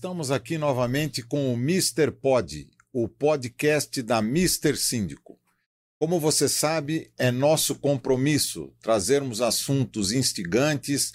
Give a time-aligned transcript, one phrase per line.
[0.00, 2.10] Estamos aqui novamente com o Mr.
[2.10, 4.74] Pod, o podcast da Mr.
[4.74, 5.38] Síndico.
[5.98, 11.12] Como você sabe, é nosso compromisso trazermos assuntos instigantes,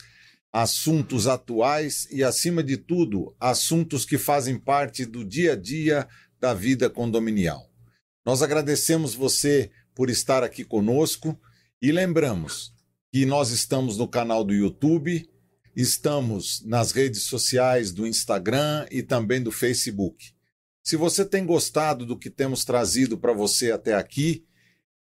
[0.53, 6.07] assuntos atuais e, acima de tudo, assuntos que fazem parte do dia a dia
[6.39, 7.67] da vida condominial.
[8.23, 11.35] Nós agradecemos você por estar aqui conosco
[11.81, 12.71] e lembramos
[13.11, 15.27] que nós estamos no canal do YouTube,
[15.75, 20.33] estamos nas redes sociais do Instagram e também do Facebook.
[20.83, 24.45] Se você tem gostado do que temos trazido para você até aqui,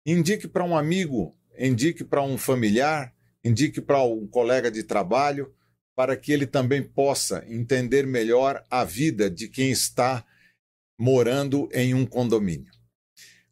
[0.05, 3.15] Indique para um amigo, indique para um familiar,
[3.45, 5.55] indique para um colega de trabalho,
[5.95, 10.27] para que ele também possa entender melhor a vida de quem está
[10.99, 12.73] morando em um condomínio.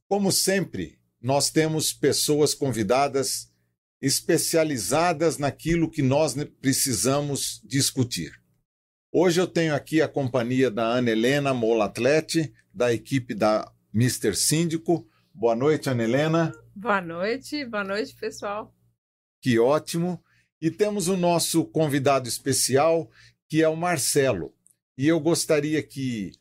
[0.09, 3.50] Como sempre, nós temos pessoas convidadas
[4.01, 8.33] especializadas naquilo que nós precisamos discutir.
[9.13, 14.35] Hoje eu tenho aqui a companhia da Ana Helena Molatlete, da equipe da Mr.
[14.35, 16.53] Síndico, Boa noite, Ana Helena.
[16.75, 18.75] Boa noite, boa noite, pessoal.
[19.41, 20.23] Que ótimo.
[20.61, 23.11] E temos o nosso convidado especial,
[23.49, 24.55] que é o Marcelo.
[24.99, 26.33] E eu gostaria que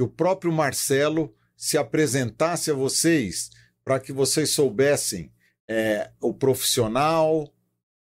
[0.00, 3.50] o próprio Marcelo se apresentasse a vocês
[3.84, 5.32] para que vocês soubessem
[5.68, 7.52] é, o profissional,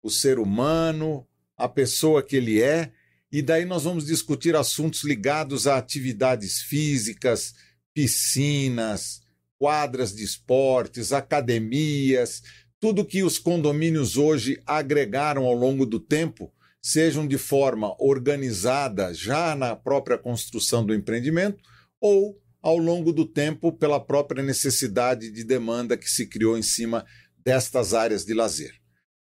[0.04, 1.26] o ser humano,
[1.58, 2.92] a pessoa que ele é.
[3.32, 7.54] E daí nós vamos discutir assuntos ligados a atividades físicas,
[7.94, 9.22] piscinas,
[9.58, 12.42] quadras de esportes, academias,
[12.80, 19.56] tudo que os condomínios hoje agregaram ao longo do tempo, sejam de forma organizada já
[19.56, 21.64] na própria construção do empreendimento
[22.00, 27.06] ou ao longo do tempo pela própria necessidade de demanda que se criou em cima
[27.46, 28.74] destas áreas de lazer.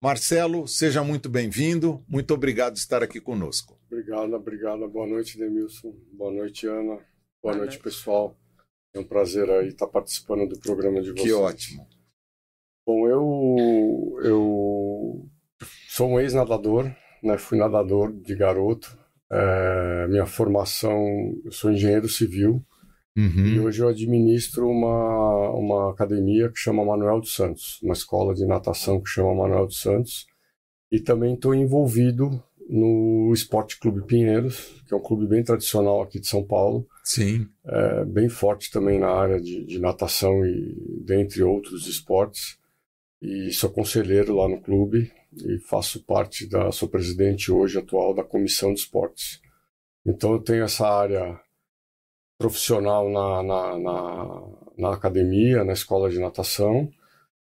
[0.01, 2.05] Marcelo, seja muito bem-vindo.
[2.09, 3.79] Muito obrigado por estar aqui conosco.
[3.91, 4.89] Obrigado, obrigado.
[4.89, 5.93] Boa noite, Demilson.
[6.13, 6.95] Boa noite, Ana.
[6.95, 7.01] Boa,
[7.43, 8.37] Boa noite, noite, pessoal.
[8.95, 11.25] É um prazer aí estar participando do programa de vocês.
[11.25, 11.89] Que ótimo.
[12.87, 15.31] Bom, eu, eu
[15.89, 16.85] sou um ex-nadador,
[17.23, 17.39] né?
[17.39, 18.97] fui nadador de garoto.
[19.31, 20.97] É, minha formação,
[21.45, 22.65] eu sou engenheiro civil
[23.17, 23.47] uhum.
[23.47, 28.47] e hoje eu administro uma, uma academia que chama Manuel dos Santos, uma escola de
[28.47, 30.27] natação que chama Manuel dos Santos.
[30.91, 36.21] E também estou envolvido no Esporte Clube Pinheiros, que é um clube bem tradicional aqui
[36.21, 36.87] de São Paulo.
[37.05, 37.49] Sim.
[37.65, 42.59] É, bem forte também na área de, de, natação e dentre outros esportes.
[43.21, 48.25] E sou conselheiro lá no clube e faço parte da, sou presidente hoje atual da
[48.25, 49.41] comissão de esportes.
[50.05, 51.39] Então eu tenho essa área
[52.43, 54.43] profissional na, na, na,
[54.77, 56.91] na academia, na escola de natação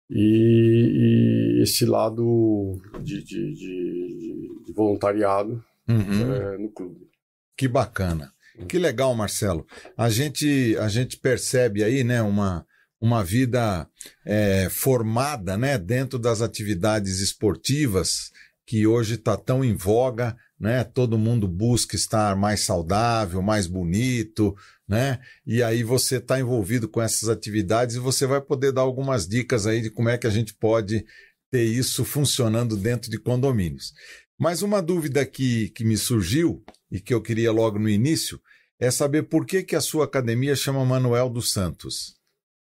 [0.09, 6.35] e, e esse lado de, de, de, de voluntariado uhum.
[6.35, 7.09] é, no clube.
[7.57, 8.33] Que bacana.
[8.69, 9.67] Que legal, Marcelo.
[9.97, 12.65] A gente, a gente percebe aí, né, uma,
[13.01, 13.87] uma vida
[14.25, 18.31] é, formada, né, dentro das atividades esportivas
[18.65, 20.85] que hoje está tão em voga, né?
[20.85, 24.57] Todo mundo busca estar mais saudável, mais bonito,
[24.89, 25.21] né?
[25.47, 29.67] E aí você está envolvido com essas atividades e você vai poder dar algumas dicas
[29.67, 31.05] aí de como é que a gente pode
[31.51, 33.93] ter isso funcionando dentro de condomínios.
[34.39, 38.41] Mas uma dúvida que, que me surgiu e que eu queria logo no início
[38.79, 42.17] é saber por que, que a sua academia chama Manuel dos Santos.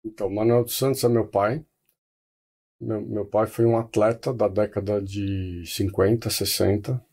[0.04, 1.66] Então, Manuel dos Santos é meu pai.
[2.80, 7.04] Meu, meu pai foi um atleta da década de 50, 60.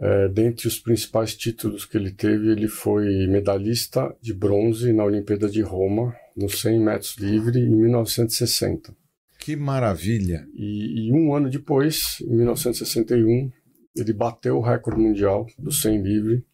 [0.00, 5.48] É, dentre os principais títulos que ele teve, ele foi medalhista de bronze na Olimpíada
[5.48, 8.94] de Roma, no 100 metros livre, em 1960.
[9.38, 10.46] Que maravilha!
[10.54, 13.52] E, e um ano depois, em 1961,
[13.96, 16.44] ele bateu o recorde mundial do 100 livre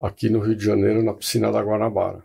[0.00, 2.24] aqui no Rio de Janeiro, na piscina da Guanabara.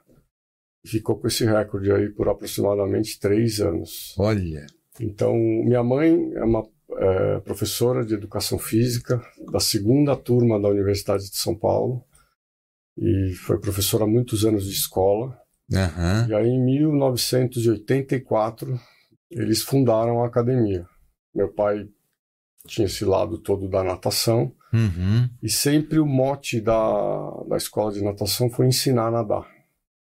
[0.86, 4.13] Ficou com esse recorde aí por aproximadamente três anos.
[4.18, 4.66] Olha!
[5.00, 9.19] Então, minha mãe é uma é, professora de educação física
[9.51, 12.03] da segunda turma da Universidade de São Paulo
[12.97, 15.37] e foi professora há muitos anos de escola.
[15.71, 16.27] Uhum.
[16.29, 18.79] E aí, em 1984,
[19.29, 20.87] eles fundaram a academia.
[21.33, 21.89] Meu pai
[22.65, 25.29] tinha esse lado todo da natação uhum.
[25.41, 29.45] e sempre o mote da, da escola de natação foi ensinar a nadar.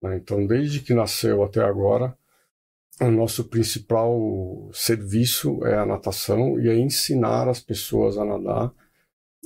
[0.02, 0.16] Né?
[0.16, 2.16] Então, desde que nasceu até agora,
[3.00, 8.73] o nosso principal serviço é a natação e é ensinar as pessoas a nadar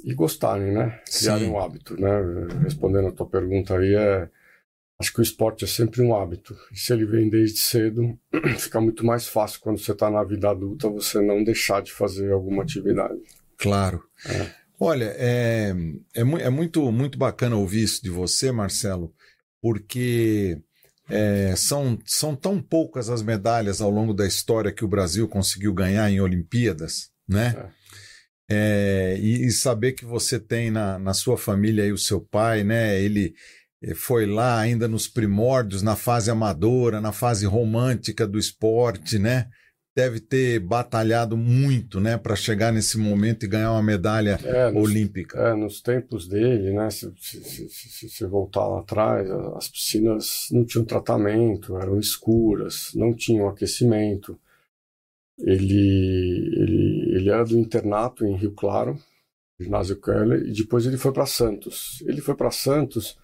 [0.04, 1.00] e gostarem, né?
[1.18, 2.10] Criarem um hábito, né?
[2.62, 4.28] Respondendo a tua pergunta aí, é,
[4.98, 6.56] acho que o esporte é sempre um hábito.
[6.72, 8.18] E se ele vem desde cedo,
[8.58, 12.32] fica muito mais fácil quando você está na vida adulta você não deixar de fazer
[12.32, 13.20] alguma atividade.
[13.56, 14.02] Claro.
[14.26, 14.50] É.
[14.78, 15.72] Olha, é,
[16.14, 19.14] é, é, muito, muito bacana ouvir isso de você, Marcelo,
[19.62, 20.60] porque
[21.08, 25.74] é, são, são tão poucas as medalhas ao longo da história que o Brasil conseguiu
[25.74, 27.54] ganhar em Olimpíadas, né?
[27.80, 27.84] É.
[28.46, 32.62] É, e, e, saber que você tem na, na sua família aí o seu pai,
[32.62, 33.00] né?
[33.00, 33.32] Ele
[33.82, 39.46] eh, foi lá ainda nos primórdios, na fase amadora, na fase romântica do esporte, né?
[39.96, 44.82] Deve ter batalhado muito, né, para chegar nesse momento e ganhar uma medalha é, nos,
[44.82, 45.38] olímpica.
[45.38, 50.64] É, nos tempos dele, né, se, se, se, se, voltar lá atrás, as piscinas não
[50.64, 54.38] tinham tratamento, eram escuras, não tinham aquecimento.
[55.38, 58.98] Ele, ele, ele era do internato em Rio Claro,
[59.60, 62.02] ginásio Keller, e depois ele foi para Santos.
[62.06, 63.16] Ele foi para Santos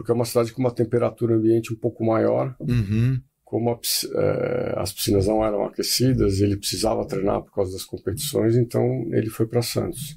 [0.00, 2.56] porque é uma cidade com uma temperatura ambiente um pouco maior.
[2.58, 3.20] Uhum.
[3.50, 3.80] Como a,
[4.14, 9.28] é, as piscinas não eram aquecidas, ele precisava treinar por causa das competições, então ele
[9.28, 10.16] foi para Santos.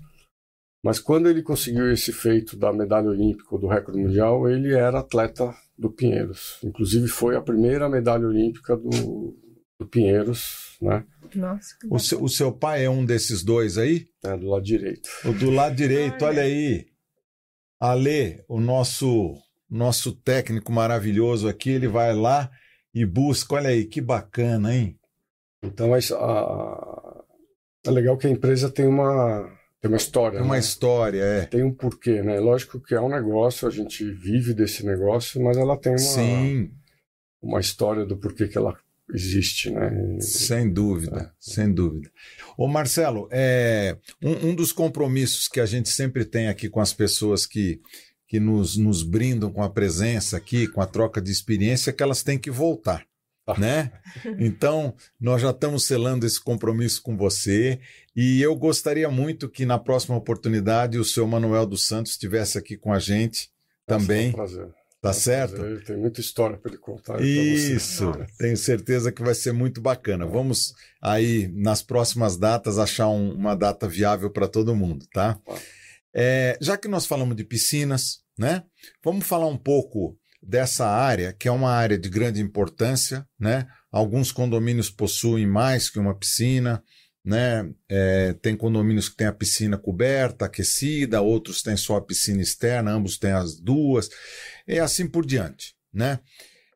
[0.85, 4.99] Mas quando ele conseguiu esse feito da medalha olímpica ou do recorde mundial, ele era
[4.99, 6.59] atleta do Pinheiros.
[6.63, 9.35] Inclusive foi a primeira medalha olímpica do,
[9.79, 11.03] do Pinheiros, né?
[11.33, 14.05] Nossa, o seu, o seu pai é um desses dois aí?
[14.23, 15.09] É, do lado direito.
[15.25, 16.85] O do lado direito, olha aí.
[17.79, 19.35] Ale, o nosso
[19.67, 22.51] nosso técnico maravilhoso aqui, ele vai lá
[22.93, 23.55] e busca.
[23.55, 24.97] Olha aí, que bacana, hein?
[25.63, 27.23] Então, a,
[27.85, 29.49] é legal que a empresa tem uma,
[29.81, 30.37] tem uma história.
[30.37, 30.59] Tem uma né?
[30.59, 31.45] história, é.
[31.45, 32.39] Tem um porquê, né?
[32.39, 36.71] Lógico que é um negócio, a gente vive desse negócio, mas ela tem uma, Sim.
[37.41, 38.77] uma história do porquê que ela
[39.13, 40.17] existe, né?
[40.19, 41.31] Sem dúvida, é.
[41.39, 42.09] sem dúvida.
[42.57, 46.93] Ô Marcelo, é, um, um dos compromissos que a gente sempre tem aqui com as
[46.93, 47.81] pessoas que
[48.33, 52.23] que nos, nos brindam com a presença aqui, com a troca de experiência, que elas
[52.23, 53.05] têm que voltar.
[53.45, 53.59] Ah.
[53.59, 53.91] Né?
[54.39, 57.79] Então, nós já estamos selando esse compromisso com você
[58.15, 62.75] e eu gostaria muito que na próxima oportunidade o seu Manuel dos Santos estivesse aqui
[62.75, 63.51] com a gente
[63.85, 64.25] também.
[64.25, 64.67] É um prazer.
[64.99, 65.55] Tá é certo?
[65.57, 65.83] Prazer.
[65.83, 67.21] Tem muita história para ele contar.
[67.21, 70.25] Isso, tenho certeza que vai ser muito bacana.
[70.25, 75.39] Vamos aí, nas próximas datas, achar um, uma data viável para todo mundo, tá?
[76.15, 78.63] É, já que nós falamos de piscinas, né?
[79.03, 83.67] Vamos falar um pouco dessa área, que é uma área de grande importância, né?
[83.91, 86.83] Alguns condomínios possuem mais que uma piscina,
[87.23, 87.69] né?
[87.89, 92.91] É, tem condomínios que têm a piscina coberta, aquecida, outros têm só a piscina externa,
[92.91, 94.09] ambos têm as duas,
[94.67, 96.19] e assim por diante, né?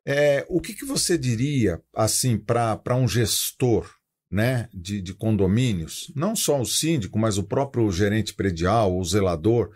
[0.06, 3.92] É, o que, que você diria, assim, para um gestor
[4.32, 9.70] né, de, de condomínios, não só o síndico, mas o próprio gerente predial, o zelador,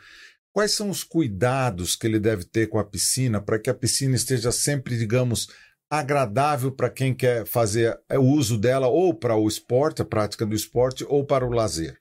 [0.53, 4.15] Quais são os cuidados que ele deve ter com a piscina para que a piscina
[4.15, 5.47] esteja sempre, digamos,
[5.89, 10.55] agradável para quem quer fazer o uso dela ou para o esporte, a prática do
[10.55, 11.99] esporte, ou para o lazer?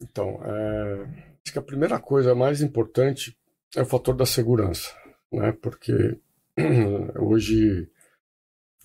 [0.00, 1.02] Então, é,
[1.44, 3.36] acho que a primeira coisa mais importante
[3.74, 4.94] é o fator da segurança,
[5.32, 5.52] né?
[5.52, 6.18] Porque
[7.18, 7.88] hoje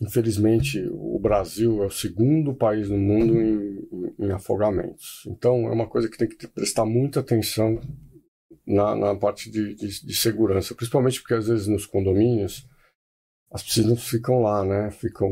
[0.02, 3.88] Infelizmente, o Brasil é o segundo país no mundo em,
[4.20, 5.24] em, afogamentos.
[5.28, 7.80] Então, é uma coisa que tem que prestar muita atenção
[8.66, 12.68] na, na parte de, de, de, segurança, principalmente porque às vezes nos condomínios
[13.52, 14.90] as piscinas ficam lá, né?
[14.92, 15.30] Ficam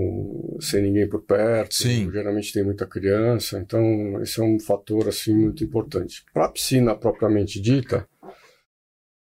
[0.60, 1.74] sem ninguém por perto.
[1.74, 2.12] Sim.
[2.12, 6.24] Geralmente tem muita criança, então esse é um fator assim muito importante.
[6.32, 8.08] Para a piscina propriamente dita,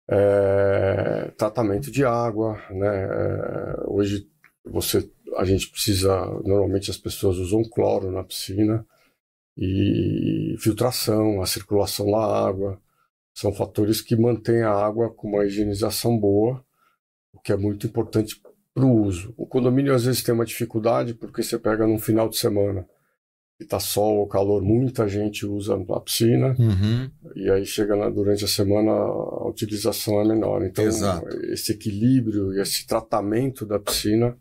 [0.09, 3.03] é, tratamento de água, né?
[3.03, 4.25] É, hoje
[4.69, 8.85] você a gente precisa, normalmente as pessoas usam cloro na piscina
[9.55, 12.79] e filtração, a circulação da água,
[13.33, 16.63] são fatores que mantêm a água com uma higienização boa,
[17.31, 18.41] o que é muito importante
[18.73, 19.33] para o uso.
[19.37, 22.87] O condomínio às vezes tem uma dificuldade porque você pega num final de semana
[23.59, 27.09] e está sol ou calor, muita gente usa a piscina uhum.
[27.35, 30.63] e aí chega na, durante a semana a utilização é menor.
[30.63, 31.27] Então Exato.
[31.45, 34.37] esse equilíbrio e esse tratamento da piscina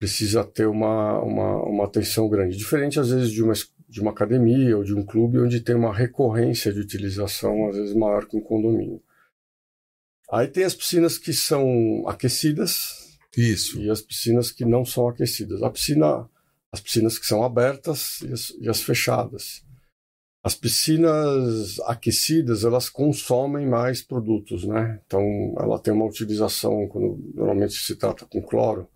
[0.00, 2.56] precisa ter uma, uma, uma atenção grande.
[2.56, 3.52] Diferente, às vezes, de uma,
[3.86, 7.94] de uma academia ou de um clube onde tem uma recorrência de utilização, às vezes,
[7.94, 9.02] maior que um condomínio.
[10.32, 13.18] Aí tem as piscinas que são aquecidas.
[13.36, 13.78] Isso.
[13.78, 15.62] E as piscinas que não são aquecidas.
[15.62, 16.26] A piscina,
[16.72, 19.62] as piscinas que são abertas e as, e as fechadas.
[20.42, 24.98] As piscinas aquecidas, elas consomem mais produtos, né?
[25.04, 28.88] Então, ela tem uma utilização, quando normalmente se trata com cloro,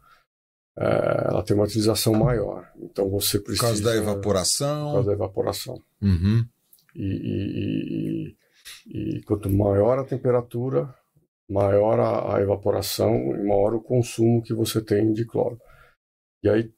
[0.76, 2.68] é, ela tem uma utilização maior.
[2.80, 3.62] Então você precisa.
[3.62, 4.86] Por causa da evaporação.
[4.86, 5.82] Por causa da evaporação.
[6.02, 6.44] Uhum.
[6.94, 8.36] E, e,
[8.86, 10.94] e, e, quanto maior a temperatura,
[11.48, 15.58] maior a, a, evaporação e maior o consumo que você tem de cloro.
[16.42, 16.72] E aí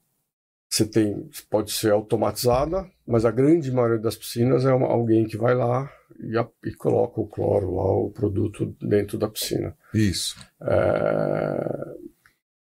[0.69, 5.37] você tem, pode ser automatizada, mas a grande maioria das piscinas é uma, alguém que
[5.37, 6.47] vai lá, e, a,
[6.79, 9.77] coloca o cloro lá, o produto dentro da piscina.
[9.95, 10.37] Isso.
[10.61, 11.95] É,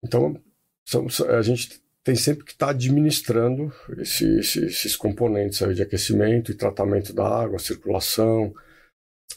[0.03, 0.39] então,
[0.89, 5.83] são, a gente tem sempre que estar tá administrando esse, esse, esses componentes aí de
[5.83, 8.51] aquecimento e tratamento da água, circulação,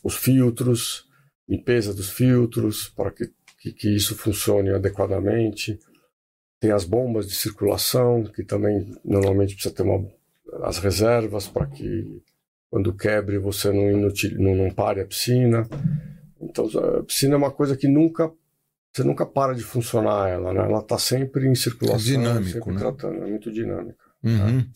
[0.02, 1.06] os filtros,
[1.46, 3.30] limpeza dos filtros, para que,
[3.60, 5.78] que, que isso funcione adequadamente.
[6.58, 10.10] Tem as bombas de circulação, que também normalmente precisa ter uma,
[10.62, 12.22] as reservas para que
[12.70, 15.68] quando quebre você não, inutil, não, não pare a piscina.
[16.40, 16.66] Então,
[16.98, 18.32] a piscina é uma coisa que nunca
[18.92, 20.60] você nunca para de funcionar ela, né?
[20.60, 22.78] Ela está sempre em circulação, é dinâmico, sempre né?
[22.78, 23.96] tratando, é muito dinâmica.
[24.22, 24.58] Uhum.
[24.58, 24.66] Né?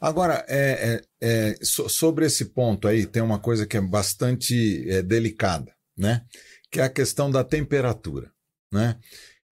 [0.00, 4.88] Agora, é, é, é so, sobre esse ponto aí, tem uma coisa que é bastante
[4.88, 6.22] é, delicada, né?
[6.70, 8.30] Que é a questão da temperatura,
[8.72, 8.96] né?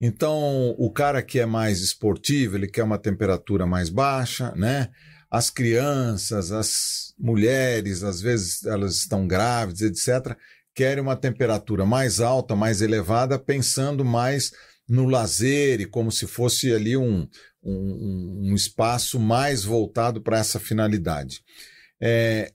[0.01, 4.89] Então, o cara que é mais esportivo, ele quer uma temperatura mais baixa, né?
[5.31, 10.37] As crianças, as mulheres, às vezes elas estão grávidas, etc
[10.75, 14.53] querem uma temperatura mais alta, mais elevada, pensando mais
[14.89, 17.29] no lazer e como se fosse ali um,
[17.63, 21.43] um, um espaço mais voltado para essa finalidade.
[22.01, 22.53] É,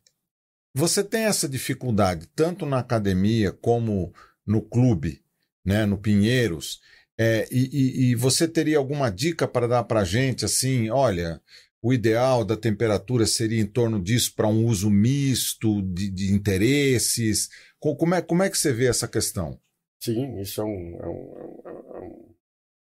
[0.74, 4.14] você tem essa dificuldade tanto na academia como
[4.46, 5.22] no clube,
[5.66, 6.80] né, no Pinheiros,
[7.18, 11.42] é, e, e, e, você teria alguma dica para dar para a gente assim, olha,
[11.82, 17.50] o ideal da temperatura seria em torno disso para um uso misto de, de interesses?
[17.80, 19.58] Como é, como é que você vê essa questão?
[20.02, 22.36] Sim, isso é um, é um, é um,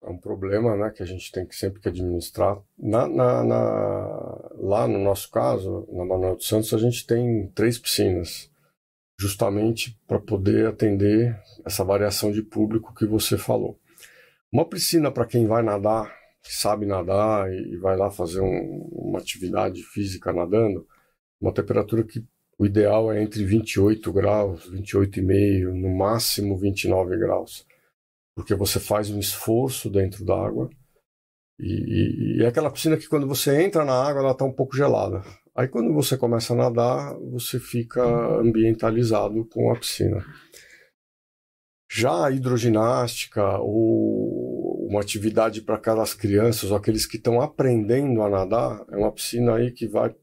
[0.05, 2.61] é um problema né, que a gente tem que sempre que administrar.
[2.79, 7.79] Na, na, na, lá no nosso caso, na Manuel dos Santos, a gente tem três
[7.79, 8.51] piscinas,
[9.19, 13.79] justamente para poder atender essa variação de público que você falou.
[14.53, 19.83] Uma piscina para quem vai nadar, sabe nadar e vai lá fazer um, uma atividade
[19.83, 20.87] física nadando,
[21.41, 22.25] uma temperatura que
[22.59, 27.67] o ideal é entre 28 graus, 28,5, no máximo 29 graus.
[28.35, 30.71] Porque você faz um esforço dentro da água.
[31.59, 34.53] E, e, e, é aquela piscina que quando você entra na água, ela está um
[34.53, 35.23] pouco gelada.
[35.55, 38.03] Aí quando você começa a nadar, você fica
[38.41, 40.25] ambientalizado com a piscina.
[41.91, 48.29] Já a hidroginástica ou uma atividade para aquelas crianças ou aqueles que estão aprendendo a
[48.29, 50.15] nadar, é uma piscina aí que vai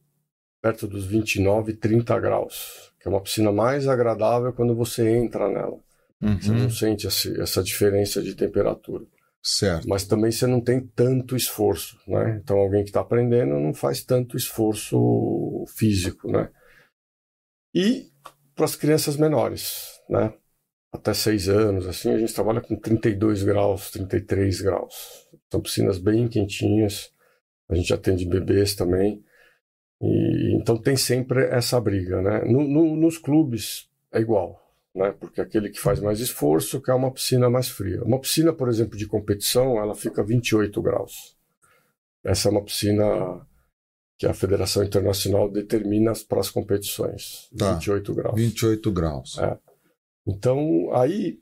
[0.63, 5.77] perto dos 29, 30 graus, que é uma piscina mais agradável quando você entra nela.
[6.21, 6.39] Uhum.
[6.39, 9.05] Você não sente essa diferença de temperatura.
[9.43, 9.89] Certo.
[9.89, 12.39] Mas também você não tem tanto esforço, né?
[12.41, 16.49] Então alguém que está aprendendo não faz tanto esforço físico, né?
[17.75, 18.09] E
[18.55, 20.33] para as crianças menores, né?
[20.93, 25.27] Até 6 anos, assim, a gente trabalha com 32 graus, 33 graus.
[25.51, 27.11] São piscinas bem quentinhas.
[27.67, 29.21] A gente atende bebês também.
[30.03, 32.43] E, então tem sempre essa briga, né?
[32.45, 34.61] No, no, nos clubes é igual,
[34.93, 35.15] né?
[35.17, 38.03] Porque aquele que faz mais esforço quer uma piscina mais fria.
[38.03, 41.37] Uma piscina, por exemplo, de competição, ela fica 28 graus.
[42.21, 43.05] Essa é uma piscina
[44.17, 47.49] que a Federação Internacional determina para as competições.
[47.57, 47.73] Tá.
[47.73, 48.35] 28 graus.
[48.35, 49.37] 28 graus.
[49.39, 49.57] É.
[50.27, 51.39] Então, aí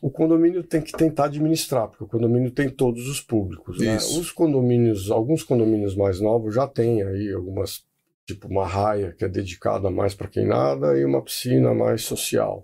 [0.00, 3.78] o condomínio tem que tentar administrar, porque o condomínio tem todos os públicos.
[3.78, 3.96] Né?
[3.96, 7.87] Os condomínios, alguns condomínios mais novos já têm aí algumas
[8.28, 12.62] tipo uma raia que é dedicada mais para quem nada e uma piscina mais social.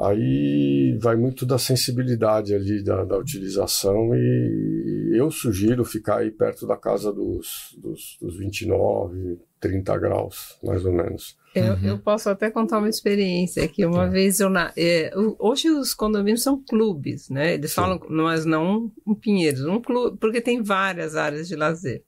[0.00, 6.66] Aí vai muito da sensibilidade ali da, da utilização e eu sugiro ficar aí perto
[6.66, 11.36] da casa dos, dos, dos 29, 30 graus, mais ou menos.
[11.54, 11.84] Eu, uhum.
[11.84, 14.08] eu posso até contar uma experiência que uma é.
[14.08, 17.54] vez eu na, é, hoje os condomínios são clubes, né?
[17.54, 17.76] Eles Sim.
[17.76, 22.02] falam, mas não um Pinheiros, um clube, porque tem várias áreas de lazer.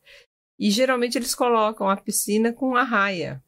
[0.58, 3.42] E geralmente eles colocam a piscina com a raia,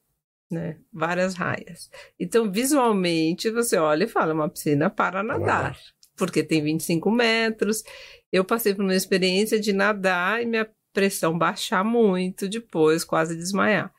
[0.51, 0.79] né?
[0.93, 1.91] Várias raias.
[2.19, 5.79] Então, visualmente, você olha e fala, uma piscina para nadar,
[6.17, 7.83] porque tem 25 metros.
[8.31, 13.93] Eu passei por uma experiência de nadar e minha pressão baixar muito depois, quase desmaiar.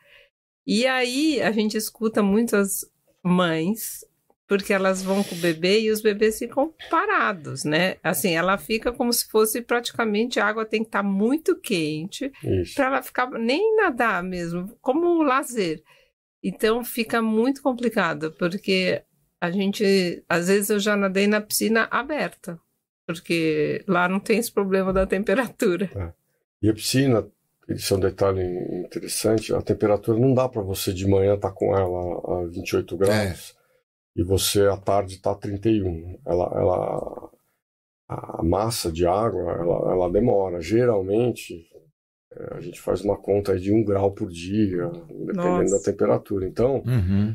[0.68, 2.86] E aí a gente escuta muitas
[3.24, 4.06] mães
[4.50, 7.98] porque elas vão com o bebê e os bebês ficam parados, né?
[8.04, 12.32] Assim, ela fica como se fosse praticamente a água tem que estar tá muito quente
[12.74, 15.84] para ela ficar nem nadar mesmo, como um lazer.
[16.44, 19.04] Então fica muito complicado, porque
[19.40, 22.60] a gente, às vezes eu já nadei na piscina aberta,
[23.06, 25.92] porque lá não tem esse problema da temperatura.
[25.96, 26.12] É.
[26.64, 27.24] E a piscina,
[27.68, 28.42] isso é um detalhe
[28.84, 32.98] interessante, a temperatura não dá para você de manhã estar tá com ela a 28
[32.98, 33.54] graus.
[33.56, 33.59] É
[34.20, 36.20] e você à tarde está 31.
[36.26, 37.30] Ela, ela,
[38.10, 40.60] a massa de água ela, ela demora.
[40.60, 41.66] Geralmente
[42.34, 45.78] é, a gente faz uma conta de um grau por dia, dependendo Nossa.
[45.78, 46.46] da temperatura.
[46.46, 47.34] Então, uhum.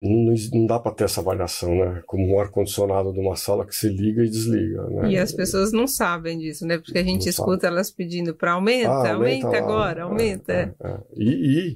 [0.00, 2.04] não, não dá para ter essa variação, né?
[2.06, 5.10] Como um ar-condicionado de uma sala que se liga e desliga, né?
[5.10, 6.78] E as pessoas não sabem disso, né?
[6.78, 7.74] Porque a gente não escuta sabe.
[7.74, 10.52] elas pedindo para aumenta, ah, aumenta, aumenta agora, é, aumenta.
[10.52, 11.00] É, é.
[11.16, 11.74] E, e,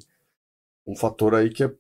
[0.87, 1.73] um fator aí que é,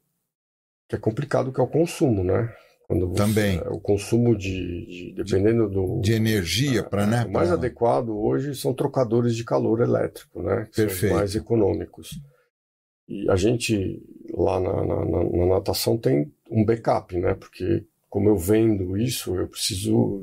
[0.88, 2.52] que é complicado, que é o consumo, né?
[2.86, 3.58] Quando você, Também.
[3.68, 6.00] O consumo de, de dependendo do...
[6.00, 7.24] De energia, para né?
[7.24, 7.56] O mais pra...
[7.56, 10.66] adequado hoje são trocadores de calor elétrico, né?
[10.66, 11.08] Que Perfeito.
[11.08, 12.20] São mais econômicos.
[13.08, 14.00] E a gente,
[14.32, 17.34] lá na, na, na, natação, tem um backup, né?
[17.34, 20.22] Porque como eu vendo isso, eu preciso,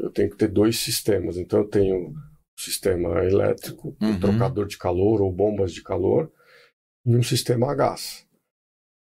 [0.00, 1.38] eu tenho que ter dois sistemas.
[1.38, 4.10] Então eu tenho o sistema elétrico, uhum.
[4.10, 6.30] um trocador de calor ou bombas de calor,
[7.04, 8.21] e um sistema a gás.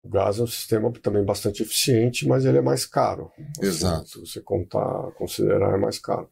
[0.03, 3.31] O gás é um sistema também bastante eficiente, mas ele é mais caro.
[3.39, 4.09] Assim, Exato.
[4.09, 6.29] Se você contar, considerar, é mais caro.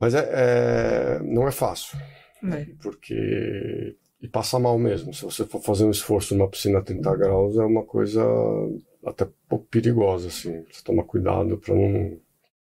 [0.00, 1.98] Mas é, é não é fácil.
[2.44, 2.66] É.
[2.80, 3.96] Porque.
[4.20, 5.12] E passa mal mesmo.
[5.14, 8.24] Se você for fazer um esforço numa piscina a 30 graus, é uma coisa
[9.04, 10.64] até um pouco perigosa, assim.
[10.72, 12.18] Você toma cuidado para não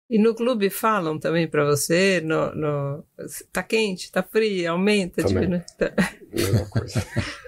[0.09, 3.05] e no clube falam também para você, no, no,
[3.51, 5.23] tá quente, tá frio, aumenta.
[5.23, 5.61] Também.
[5.61, 5.95] Tipo, tá...
[6.31, 7.07] Mesma coisa.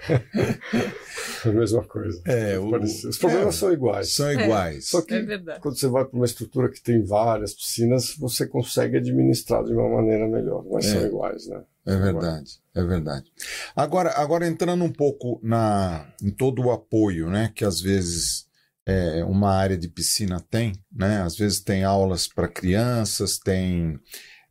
[1.45, 2.21] a mesma coisa.
[2.25, 2.75] É, o...
[2.81, 4.15] Os problemas é, são iguais.
[4.15, 4.77] São iguais.
[4.77, 8.47] É, Só que é quando você vai para uma estrutura que tem várias piscinas, você
[8.47, 11.05] consegue administrar de uma maneira melhor, mas são é.
[11.05, 11.61] iguais, né?
[11.85, 13.31] É verdade, é verdade.
[13.75, 18.46] Agora, agora entrando um pouco na, em todo o apoio, né, que às vezes
[18.87, 21.21] é, uma área de piscina tem, né?
[21.21, 23.99] Às vezes tem aulas para crianças, tem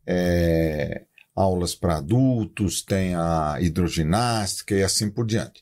[0.05, 5.59] é, aulas para adultos, tem a hidroginástica e assim por diante.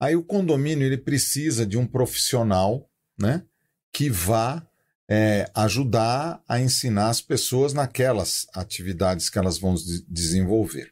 [0.00, 2.88] Aí o condomínio ele precisa de um profissional,
[3.18, 3.42] né?
[3.92, 4.64] Que vá
[5.10, 9.74] é, ajudar a ensinar as pessoas naquelas atividades que elas vão
[10.08, 10.91] desenvolver.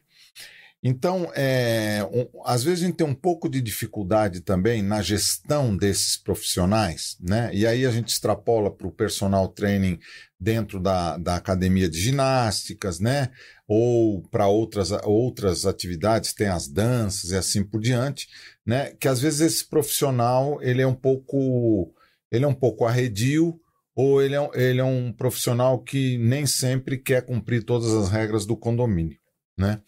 [0.83, 5.77] Então, é, um, às vezes a gente tem um pouco de dificuldade também na gestão
[5.77, 7.51] desses profissionais, né?
[7.53, 9.99] E aí a gente extrapola para o personal training
[10.39, 13.29] dentro da, da academia de ginásticas, né?
[13.67, 18.27] Ou para outras, outras atividades, tem as danças e assim por diante,
[18.65, 18.91] né?
[18.99, 21.93] Que às vezes esse profissional ele é um pouco
[22.31, 23.59] ele é um pouco arredio
[23.95, 28.47] ou ele é, ele é um profissional que nem sempre quer cumprir todas as regras
[28.47, 29.19] do condomínio,
[29.55, 29.79] né?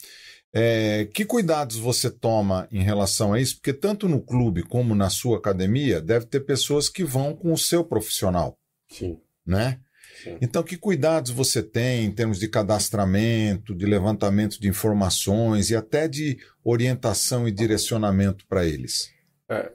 [0.56, 3.56] É, que cuidados você toma em relação a isso?
[3.56, 7.58] Porque tanto no clube como na sua academia, deve ter pessoas que vão com o
[7.58, 8.56] seu profissional.
[8.88, 9.20] Sim.
[9.46, 9.80] Né?
[10.24, 10.38] Sim.
[10.40, 16.08] Então, que cuidados você tem em termos de cadastramento, de levantamento de informações e até
[16.08, 19.12] de orientação e direcionamento para eles?
[19.50, 19.72] É,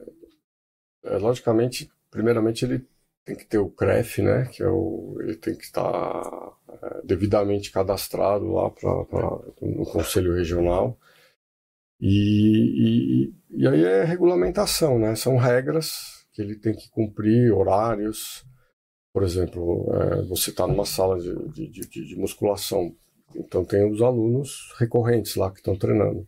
[1.03, 2.85] é, logicamente, primeiramente, ele
[3.25, 4.45] tem que ter o CREF, né?
[4.45, 6.57] Que é o, ele tem que estar
[7.03, 10.97] devidamente cadastrado lá pra, pra, no Conselho Regional.
[11.99, 15.15] E, e, e, aí é regulamentação, né?
[15.15, 18.45] São regras que ele tem que cumprir, horários.
[19.13, 22.95] Por exemplo, é, você está numa sala de, de, de, de, musculação,
[23.35, 26.25] então tem os alunos recorrentes lá que estão treinando.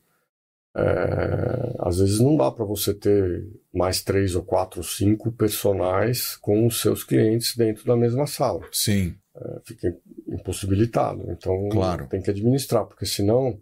[0.76, 6.66] É, às vezes não dá para você ter mais três ou quatro, cinco personagens com
[6.66, 8.62] os seus clientes dentro da mesma sala.
[8.72, 9.16] Sim.
[9.34, 11.32] É, fica impossibilitado.
[11.32, 12.08] Então claro.
[12.08, 13.58] tem que administrar, porque senão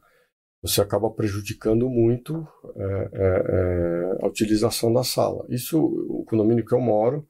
[0.62, 5.46] você acaba prejudicando muito é, é, é, a utilização da sala.
[5.48, 7.28] Isso, o condomínio que eu moro,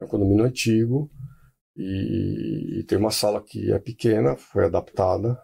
[0.00, 1.10] é um condomínio antigo
[1.76, 5.36] e, e tem uma sala que é pequena, foi adaptada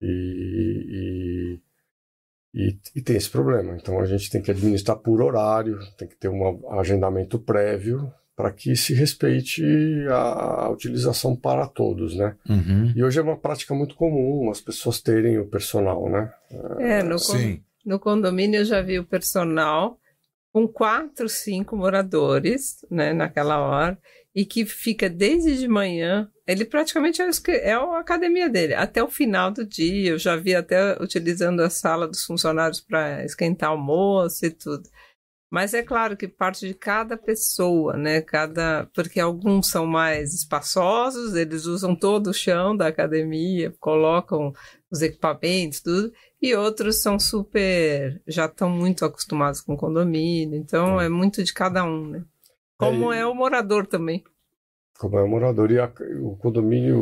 [0.00, 1.58] e,
[2.54, 3.76] e, e, e tem esse problema.
[3.76, 8.52] Então a gente tem que administrar por horário, tem que ter um agendamento prévio para
[8.52, 9.64] que se respeite
[10.08, 12.36] a, a, utilização para todos, né?
[12.48, 12.92] Uhum.
[12.94, 16.32] E hoje é uma prática muito comum as pessoas terem o personal, né?
[16.78, 17.60] É, no, Sim.
[17.84, 19.98] no condomínio eu já vi o personal
[20.52, 23.98] com quatro, cinco moradores, né, naquela hora,
[24.32, 29.08] e que fica desde de manhã, ele praticamente é, é a academia dele, até o
[29.08, 34.46] final do dia, eu já vi até utilizando a sala dos funcionários para esquentar almoço
[34.46, 34.88] e tudo.
[35.50, 38.20] Mas é claro que parte de cada pessoa, né?
[38.20, 44.52] Cada, porque alguns são mais espaçosos, eles usam todo o chão da academia, colocam
[44.90, 51.08] os equipamentos, tudo, e outros são super, já estão muito acostumados com condomínio, então é
[51.08, 52.24] muito de cada um, né?
[52.76, 54.22] Como é, é o morador também.
[54.98, 56.98] Como é o morador e a, o condomínio,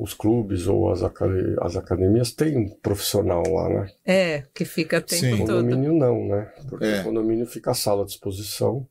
[0.00, 3.92] os clubes ou as, as academias têm um profissional lá, né?
[4.04, 5.44] É, que fica o tempo Sim.
[5.44, 5.58] todo.
[5.58, 6.52] O condomínio não, né?
[6.68, 7.00] Porque é.
[7.00, 8.88] o condomínio fica a sala à disposição.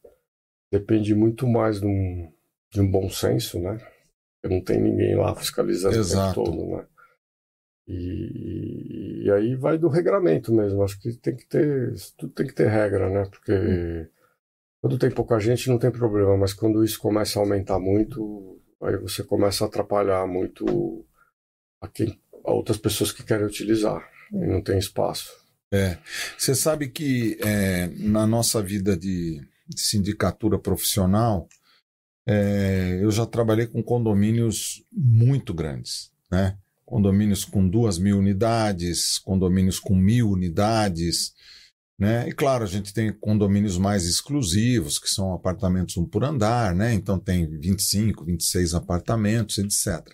[0.71, 2.31] Depende muito mais de um,
[2.71, 3.79] de um bom senso, né?
[4.41, 6.41] Porque não tem ninguém lá fiscalizando Exato.
[6.41, 6.85] o tempo todo, né?
[7.87, 10.83] E, e, aí vai do regramento mesmo.
[10.83, 11.91] Acho que tem que ter.
[12.15, 13.25] Tudo tem que ter regra, né?
[13.31, 13.51] Porque.
[13.51, 14.07] Hum
[14.81, 18.97] Quando tem pouca gente não tem problema, mas quando isso começa a aumentar muito, aí
[18.97, 21.05] você começa a atrapalhar muito
[21.81, 25.31] a, quem, a outras pessoas que querem utilizar e não tem espaço.
[25.71, 25.97] É,
[26.37, 29.41] você sabe que é, na nossa vida de,
[29.75, 31.47] sindicatura profissional,
[32.27, 36.57] é, eu já trabalhei com condomínios muito grandes, né?
[36.85, 41.35] Condomínios com duas mil unidades, condomínios com mil unidades,
[41.99, 42.29] né?
[42.29, 46.93] E claro, a gente tem condomínios mais exclusivos, que são apartamentos um por andar, né?
[46.93, 50.07] Então tem 25, 26 apartamentos, etc.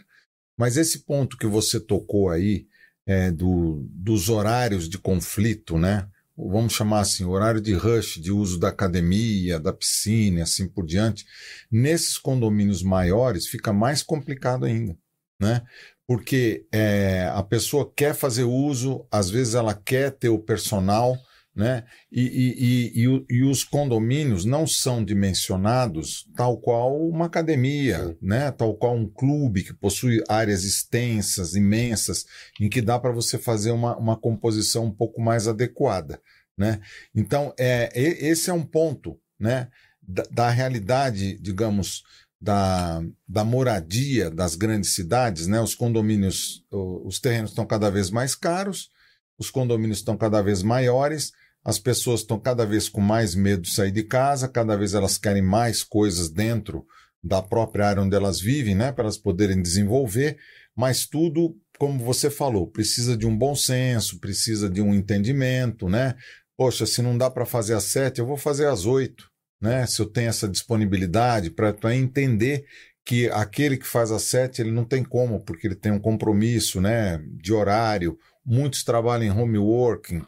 [0.58, 2.66] Mas esse ponto que você tocou aí,
[3.06, 6.08] é, do, dos horários de conflito, né?
[6.36, 11.24] Vamos chamar assim, horário de rush, de uso da academia, da piscina, assim por diante.
[11.72, 14.98] Nesses condomínios maiores fica mais complicado ainda,
[15.40, 15.62] né?
[16.08, 21.16] Porque é, a pessoa quer fazer uso, às vezes ela quer ter o personal,
[21.56, 21.86] né?
[22.12, 28.52] E, e, e, e, os condomínios não são dimensionados tal qual uma academia, né?
[28.52, 32.26] tal qual um clube que possui áreas extensas, imensas,
[32.60, 36.22] em que dá para você fazer uma, uma composição um pouco mais adequada.
[36.58, 36.82] Né?
[37.16, 39.70] Então, é, esse é um ponto né?
[40.02, 42.04] da, da realidade, digamos,
[42.40, 45.48] da, da moradia das grandes cidades.
[45.48, 45.62] Né?
[45.62, 48.90] Os condomínios, os terrenos estão cada vez mais caros,
[49.38, 51.32] os condomínios estão cada vez maiores
[51.66, 55.18] as pessoas estão cada vez com mais medo de sair de casa, cada vez elas
[55.18, 56.86] querem mais coisas dentro
[57.24, 60.38] da própria área onde elas vivem, né, para elas poderem desenvolver,
[60.76, 66.16] mas tudo, como você falou, precisa de um bom senso, precisa de um entendimento, né?
[66.56, 69.28] Poxa, se não dá para fazer às sete, eu vou fazer às oito,
[69.60, 69.88] né?
[69.88, 72.66] Se eu tenho essa disponibilidade para entender
[73.04, 76.82] que aquele que faz às sete, ele não tem como, porque ele tem um compromisso,
[76.82, 78.18] né, de horário.
[78.46, 80.22] Muitos trabalham em home working,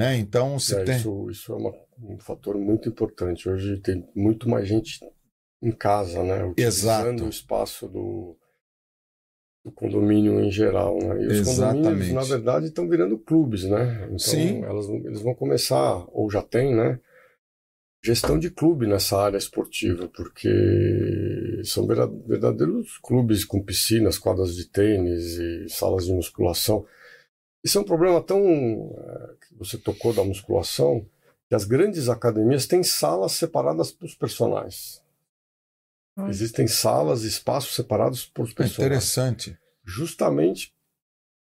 [0.00, 0.16] né?
[0.16, 0.96] Então, se é, tem...
[0.96, 3.48] isso, isso é uma, um fator muito importante.
[3.48, 4.98] Hoje tem muito mais gente
[5.62, 6.42] em casa, né?
[6.44, 7.24] Utilizando Exato.
[7.24, 8.36] o espaço do,
[9.62, 11.22] do condomínio em geral, né?
[11.22, 11.84] E os Exatamente.
[11.84, 14.04] condomínios, na verdade, estão virando clubes, né?
[14.04, 14.64] Então, Sim.
[14.64, 16.98] Elas, eles vão começar, ou já tem, né?
[18.02, 20.48] Gestão de clube nessa área esportiva, porque
[21.64, 26.86] são verdadeiros clubes com piscinas, quadras de tênis e salas de musculação.
[27.62, 28.40] Isso é um problema tão.
[28.40, 31.06] Eh, que você tocou da musculação,
[31.48, 35.02] que as grandes academias têm salas separadas para os personagens.
[36.16, 36.28] Hum.
[36.28, 38.86] Existem salas, espaços separados para os personagens.
[38.86, 39.58] Interessante.
[39.84, 40.72] Justamente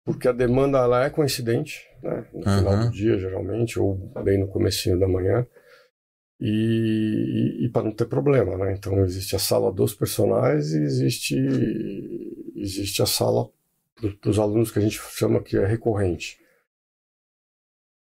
[0.05, 2.27] porque a demanda ela é coincidente, né?
[2.33, 2.59] no uhum.
[2.59, 5.47] final do dia, geralmente, ou bem no comecinho da manhã.
[6.39, 8.75] E, e, e para não ter problema, né?
[8.77, 11.37] Então existe a sala dos personagens e existe,
[12.57, 13.49] existe a sala
[14.21, 16.39] para os alunos que a gente chama que é recorrente.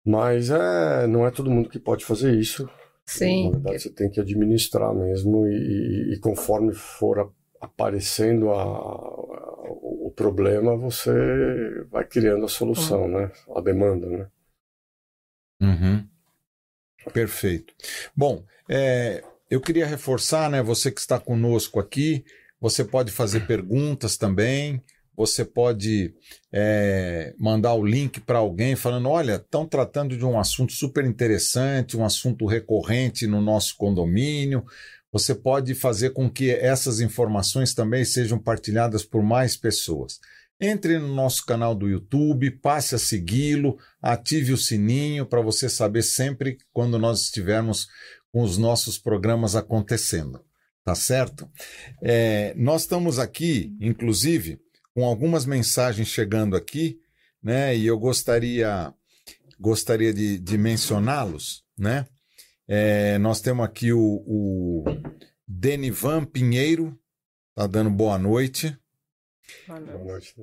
[0.04, 2.68] Mas é, não é todo mundo que pode fazer isso.
[3.06, 3.46] Sim.
[3.46, 9.22] Na verdade, você tem que administrar mesmo e, e, e conforme for aparecendo a, a,
[9.70, 11.12] o problema, você
[11.90, 13.20] vai criando a solução, uhum.
[13.20, 13.32] né?
[13.54, 14.28] A demanda, né?
[15.60, 16.08] Uhum.
[17.12, 17.72] Perfeito.
[18.14, 20.62] Bom, é, eu queria reforçar, né?
[20.62, 22.24] Você que está conosco aqui,
[22.60, 24.82] você pode fazer perguntas também.
[25.22, 26.12] Você pode
[26.52, 31.96] é, mandar o link para alguém falando: olha, estão tratando de um assunto super interessante,
[31.96, 34.64] um assunto recorrente no nosso condomínio.
[35.12, 40.18] Você pode fazer com que essas informações também sejam partilhadas por mais pessoas.
[40.60, 46.02] Entre no nosso canal do YouTube, passe a segui-lo, ative o sininho para você saber
[46.02, 47.86] sempre quando nós estivermos
[48.32, 50.44] com os nossos programas acontecendo.
[50.84, 51.48] Tá certo?
[52.02, 54.58] É, nós estamos aqui, inclusive,
[54.94, 57.00] com algumas mensagens chegando aqui,
[57.42, 57.76] né?
[57.76, 58.92] E eu gostaria
[59.58, 62.06] gostaria de, de mencioná-los, né?
[62.66, 64.84] É, nós temos aqui o, o
[65.46, 66.98] Denivan Pinheiro,
[67.54, 68.76] tá dando boa noite.
[69.66, 70.34] Boa noite.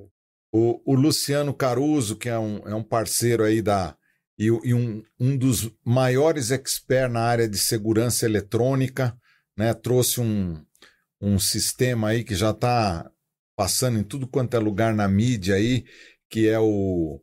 [0.52, 3.96] O, o Luciano Caruso, que é um, é um parceiro aí da.
[4.38, 9.18] E, e um, um dos maiores experts na área de segurança eletrônica,
[9.58, 9.74] né?
[9.74, 10.64] Trouxe um,
[11.20, 13.12] um sistema aí que já está
[13.60, 15.84] passando em tudo quanto é lugar na mídia aí,
[16.30, 17.22] que é o,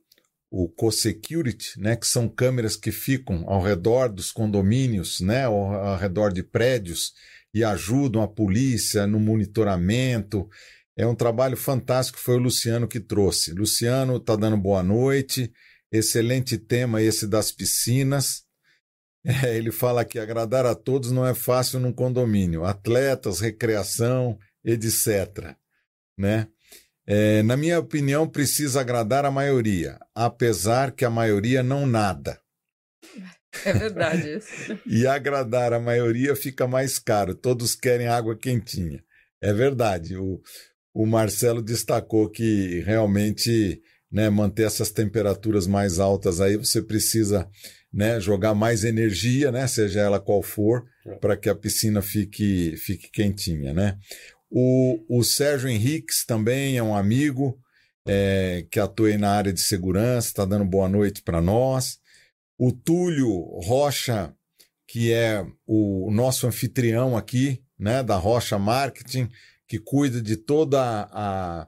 [0.50, 5.96] o co-security, né, que são câmeras que ficam ao redor dos condomínios, né, ao, ao
[5.96, 7.14] redor de prédios
[7.54, 10.46] e ajudam a polícia no monitoramento.
[10.94, 13.52] É um trabalho fantástico, foi o Luciano que trouxe.
[13.52, 15.50] Luciano está dando boa noite.
[15.90, 18.44] Excelente tema esse das piscinas.
[19.42, 22.64] É, ele fala que agradar a todos não é fácil num condomínio.
[22.64, 25.56] Atletas, recreação, etc
[26.16, 26.48] né?
[27.06, 32.40] É, na minha opinião, precisa agradar a maioria, apesar que a maioria não nada.
[33.64, 34.78] É verdade isso.
[34.86, 37.34] e agradar a maioria fica mais caro.
[37.34, 39.02] Todos querem água quentinha.
[39.40, 40.16] É verdade.
[40.16, 40.42] O,
[40.92, 47.48] o Marcelo destacou que realmente né, manter essas temperaturas mais altas aí, você precisa
[47.92, 51.14] né, jogar mais energia, né, seja ela qual for, é.
[51.16, 53.72] para que a piscina fique, fique quentinha.
[53.72, 53.96] Né?
[54.50, 57.58] O, o Sérgio Henriques também é um amigo
[58.06, 61.98] é, que atua na área de segurança, está dando boa noite para nós.
[62.58, 63.28] O Túlio
[63.64, 64.32] Rocha,
[64.86, 69.28] que é o nosso anfitrião aqui, né, da Rocha Marketing,
[69.68, 70.80] que cuida de toda
[71.10, 71.66] a,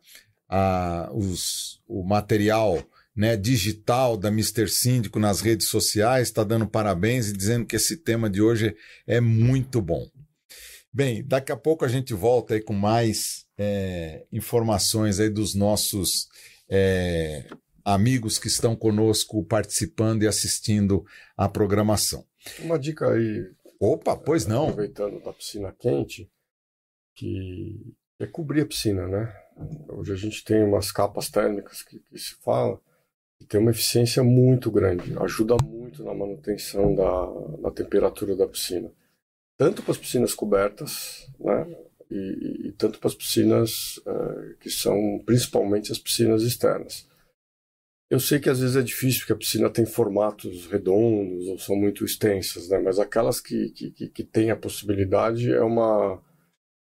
[0.49, 2.83] a os, o material
[3.15, 4.69] né, digital da Mr.
[4.69, 9.21] Síndico nas redes sociais, está dando parabéns e dizendo que esse tema de hoje é
[9.21, 10.09] muito bom.
[10.93, 16.29] Bem, daqui a pouco a gente volta aí com mais é, informações aí dos nossos
[16.69, 17.47] é,
[17.85, 21.05] amigos que estão conosco participando e assistindo
[21.37, 22.25] à programação.
[22.61, 23.51] Uma dica aí.
[23.79, 24.65] Opa, pois não.
[24.71, 26.31] Aproveitando da piscina quente,
[27.15, 29.33] que é cobrir a piscina, né?
[29.89, 32.81] Hoje a gente tem umas capas térmicas que, que se fala
[33.39, 37.27] que tem uma eficiência muito grande, ajuda muito na manutenção da,
[37.63, 38.91] da temperatura da piscina
[39.59, 41.67] tanto para as piscinas cobertas, né,
[42.11, 47.07] e, e tanto para as piscinas uh, que são principalmente as piscinas externas.
[48.11, 51.77] Eu sei que às vezes é difícil porque a piscina tem formatos redondos ou são
[51.77, 52.79] muito extensas, né?
[52.79, 56.23] Mas aquelas que, que, que têm a possibilidade é uma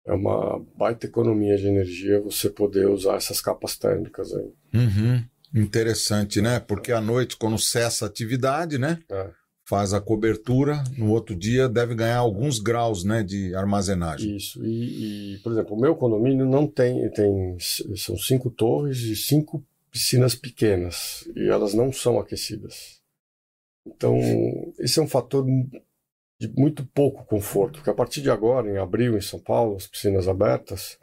[0.07, 4.53] é uma baita economia de energia você poder usar essas capas térmicas aí.
[4.75, 5.25] Uhum.
[5.55, 6.59] Interessante, né?
[6.59, 8.98] Porque à noite, quando cessa a atividade, né?
[9.11, 9.41] É
[9.72, 14.37] faz a cobertura, no outro dia deve ganhar alguns graus né, de armazenagem.
[14.37, 17.56] Isso, e, e, por exemplo, o meu condomínio não tem, tem,
[17.96, 23.00] são cinco torres e cinco piscinas pequenas, e elas não são aquecidas.
[23.87, 24.18] Então,
[24.78, 25.42] esse é um fator
[26.38, 29.87] de muito pouco conforto, porque a partir de agora, em abril, em São Paulo, as
[29.87, 30.98] piscinas abertas,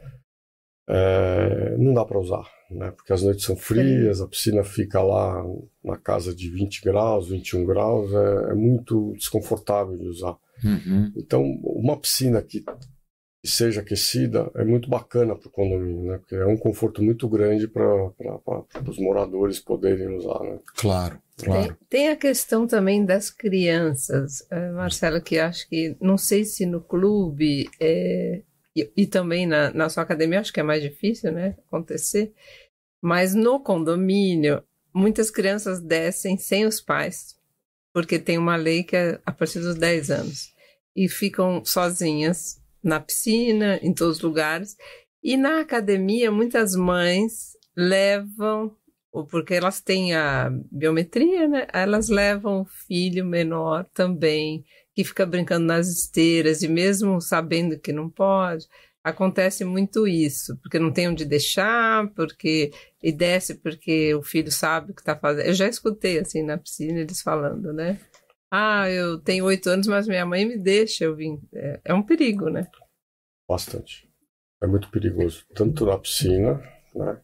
[0.89, 2.91] é, não dá para usar né?
[2.91, 5.43] Porque as noites são frias, a piscina fica lá
[5.83, 10.37] na casa de 20 graus, 21 graus, é, é muito desconfortável de usar.
[10.63, 11.11] Uhum.
[11.15, 16.17] Então, uma piscina que, que seja aquecida é muito bacana para o condomínio, né?
[16.17, 18.11] Porque é um conforto muito grande para
[18.87, 20.59] os moradores poderem usar, né?
[20.75, 21.19] Claro.
[21.41, 21.67] Claro.
[21.87, 26.65] Tem, tem, a questão também das crianças, uh, Marcelo, que acho que, não sei se
[26.65, 28.41] no clube é,
[28.95, 32.33] e, também na, na sua academia, acho que é mais difícil, né, acontecer.
[33.01, 34.63] Mas no condomínio,
[34.93, 37.37] muitas crianças descem sem os pais,
[37.93, 40.53] porque tem uma lei que é a partir dos 10 anos.
[40.95, 44.75] E ficam sozinhas na piscina, em todos os lugares.
[45.23, 48.75] E na academia, muitas mães levam,
[49.29, 51.67] porque elas têm a biometria, né?
[51.71, 54.65] Elas levam o filho menor também
[54.99, 58.67] que fica brincando nas esteiras e mesmo sabendo que não pode,
[59.01, 64.91] acontece muito isso, porque não tem onde deixar, porque e desce porque o filho sabe
[64.91, 65.45] o que está fazendo.
[65.45, 67.97] Eu já escutei assim na piscina eles falando, né?
[68.51, 71.39] Ah, eu tenho oito anos, mas minha mãe me deixa eu vim.
[71.53, 72.67] É, é um perigo, né?
[73.47, 74.05] Bastante.
[74.61, 76.61] É muito perigoso, tanto na piscina,
[76.93, 77.21] né?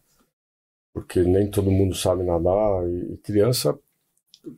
[0.94, 3.78] Porque nem todo mundo sabe nadar e criança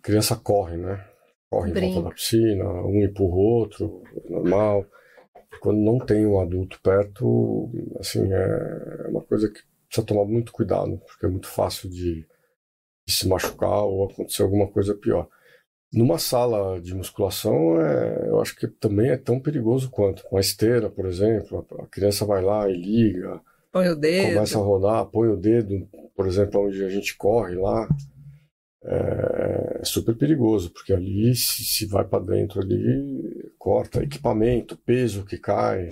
[0.00, 1.04] criança corre, né?
[1.50, 4.84] Corre em volta da piscina, um empurra o outro, normal.
[5.60, 10.98] Quando não tem um adulto perto, assim, é uma coisa que precisa tomar muito cuidado,
[11.06, 12.26] porque é muito fácil de,
[13.06, 15.26] de se machucar ou acontecer alguma coisa pior.
[15.90, 20.22] Numa sala de musculação, é, eu acho que também é tão perigoso quanto.
[20.30, 23.40] Uma esteira, por exemplo, a criança vai lá e liga,
[23.72, 24.34] põe o dedo.
[24.34, 27.88] começa a rodar, põe o dedo, por exemplo, onde a gente corre lá
[28.88, 35.24] é, é super perigoso, porque ali se, se vai para dentro ali, corta equipamento, peso
[35.24, 35.90] que cai,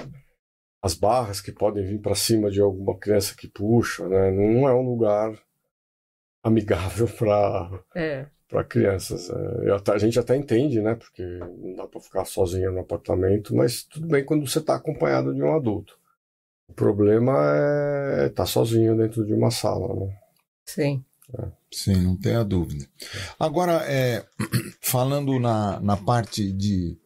[0.82, 4.30] as barras que podem vir para cima de alguma criança que puxa, né?
[4.30, 5.38] Não é um lugar
[6.42, 8.26] amigável para é.
[8.48, 9.28] para crianças.
[9.28, 10.94] É, a gente até entende, né?
[10.94, 15.34] Porque não dá para ficar sozinha no apartamento, mas tudo bem quando você está acompanhado
[15.34, 15.98] de um adulto.
[16.68, 20.18] O problema é estar tá sozinho dentro de uma sala, né?
[20.64, 21.04] Sim.
[21.76, 22.88] Sim, não tenha dúvida.
[23.38, 24.24] Agora, é,
[24.80, 26.98] falando na, na parte de,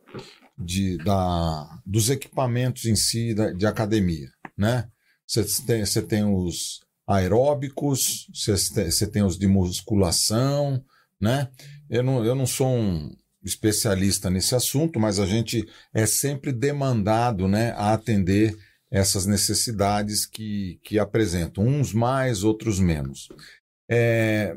[0.56, 4.88] de, da, dos equipamentos em si da, de academia, né?
[5.26, 10.80] Você tem, tem os aeróbicos, você tem, tem os de musculação,
[11.20, 11.50] né?
[11.88, 13.10] Eu não, eu não sou um
[13.42, 18.56] especialista nesse assunto, mas a gente é sempre demandado né, a atender
[18.88, 23.28] essas necessidades que, que apresentam, uns mais, outros menos.
[23.90, 24.56] É,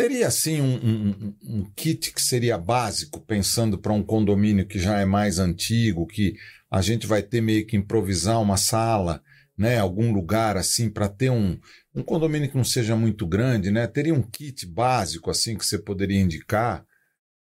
[0.00, 4.98] Teria assim um, um, um, kit que seria básico, pensando para um condomínio que já
[4.98, 6.36] é mais antigo, que
[6.70, 9.22] a gente vai ter meio que improvisar uma sala,
[9.58, 9.78] né?
[9.78, 11.58] Algum lugar assim para ter um,
[11.94, 13.86] um condomínio que não seja muito grande, né?
[13.86, 16.82] Teria um kit básico assim que você poderia indicar?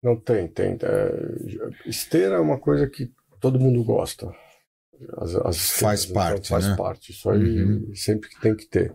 [0.01, 0.77] Não tem, tem.
[0.81, 4.31] É, esteira é uma coisa que todo mundo gosta.
[5.17, 6.75] As, as faz então, parte, faz né?
[6.77, 7.11] parte.
[7.11, 7.91] Isso aí uhum.
[7.93, 8.93] sempre que tem que ter.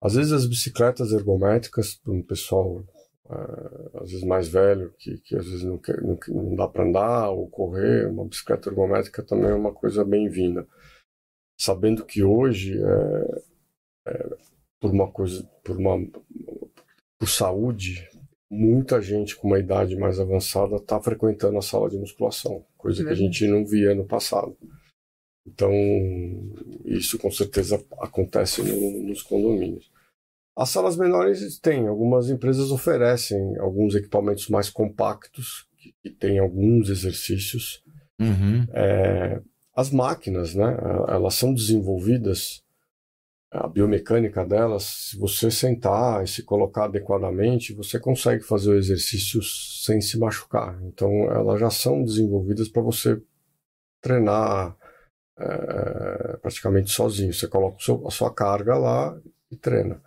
[0.00, 2.82] Às vezes as bicicletas ergométricas para um pessoal
[3.26, 6.84] uh, às vezes mais velho que, que às vezes não, quer, não, não dá para
[6.84, 10.66] andar ou correr, uma bicicleta ergométrica também é uma coisa bem-vinda.
[11.58, 13.42] Sabendo que hoje é,
[14.08, 14.36] é,
[14.80, 15.98] por uma coisa, por uma
[17.18, 18.08] por saúde,
[18.50, 23.10] muita gente com uma idade mais avançada está frequentando a sala de musculação, coisa que
[23.10, 24.56] a gente não via no passado.
[25.52, 25.72] Então,
[26.84, 29.90] isso com certeza acontece no, nos condomínios.
[30.56, 36.88] As salas menores têm, algumas empresas oferecem alguns equipamentos mais compactos, que, que têm alguns
[36.88, 37.82] exercícios.
[38.20, 38.66] Uhum.
[38.72, 39.40] É,
[39.74, 40.76] as máquinas, né,
[41.08, 42.62] elas são desenvolvidas,
[43.50, 49.42] a biomecânica delas, se você sentar e se colocar adequadamente, você consegue fazer o exercício
[49.42, 50.80] sem se machucar.
[50.84, 53.20] Então, elas já são desenvolvidas para você
[54.00, 54.76] treinar
[55.40, 57.32] é, praticamente sozinho.
[57.32, 59.18] Você coloca a sua carga lá
[59.50, 60.00] e treina.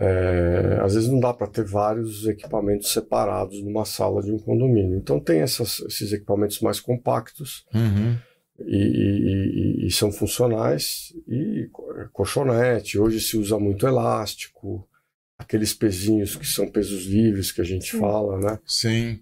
[0.00, 4.96] É, às vezes não dá para ter vários equipamentos separados numa sala de um condomínio.
[4.96, 8.16] Então tem essas, esses equipamentos mais compactos uhum.
[8.60, 11.12] e, e, e, são funcionais.
[11.26, 11.68] E
[12.12, 14.88] colchonete, hoje se usa muito elástico,
[15.36, 17.98] aqueles pezinhos que são pesos livres que a gente Sim.
[17.98, 18.58] fala, né?
[18.64, 19.20] Sim.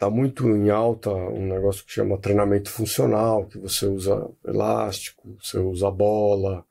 [0.00, 5.58] Está muito em alta um negócio que chama treinamento funcional, que você usa elástico, você
[5.58, 6.64] usa bola,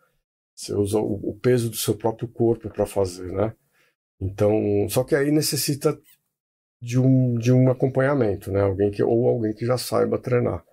[0.55, 3.53] você usa o, peso do seu próprio corpo para fazer, né?
[4.19, 4.51] Então,
[4.89, 5.95] só que aí necessita
[6.81, 8.61] de um, de um acompanhamento, né?
[8.61, 10.65] Alguém que, ou alguém que já saiba treinar.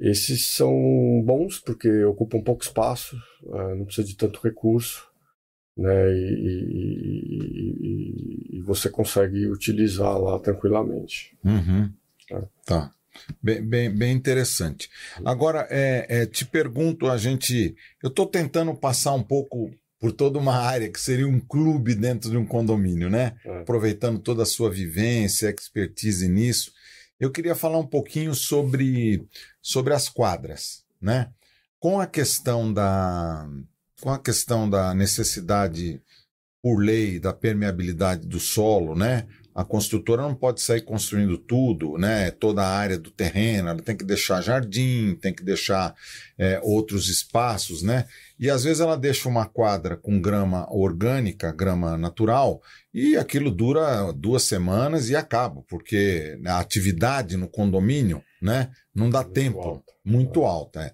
[0.00, 0.72] Esses são
[1.22, 5.11] bons porque ocupam pouco espaço, uh, não precisa de tanto recurso,
[5.76, 6.12] né?
[6.12, 11.36] E, e, e, e, você consegue utilizar lá tranquilamente.
[11.44, 11.90] Uhum.
[12.30, 12.42] É.
[12.64, 12.92] Tá.
[13.42, 14.88] Bem, bem, bem, interessante.
[15.24, 17.74] Agora, é, é, te pergunto, a gente.
[18.02, 22.30] Eu estou tentando passar um pouco por toda uma área que seria um clube dentro
[22.30, 23.34] de um condomínio, né?
[23.44, 23.60] É.
[23.60, 26.72] Aproveitando toda a sua vivência, expertise nisso.
[27.20, 29.24] Eu queria falar um pouquinho sobre,
[29.60, 31.30] sobre as quadras, né?
[31.78, 33.48] Com a questão da
[34.02, 36.02] com a questão da necessidade
[36.60, 39.28] por lei da permeabilidade do solo, né?
[39.54, 42.30] A construtora não pode sair construindo tudo, né?
[42.32, 45.94] Toda a área do terreno, ela tem que deixar jardim, tem que deixar
[46.36, 48.06] é, outros espaços, né?
[48.40, 52.60] E às vezes ela deixa uma quadra com grama orgânica, grama natural,
[52.92, 58.70] e aquilo dura duas semanas e acaba, porque a atividade no condomínio, né?
[58.92, 59.92] Não dá muito tempo, alta.
[60.04, 60.80] muito alta.
[60.80, 60.92] É.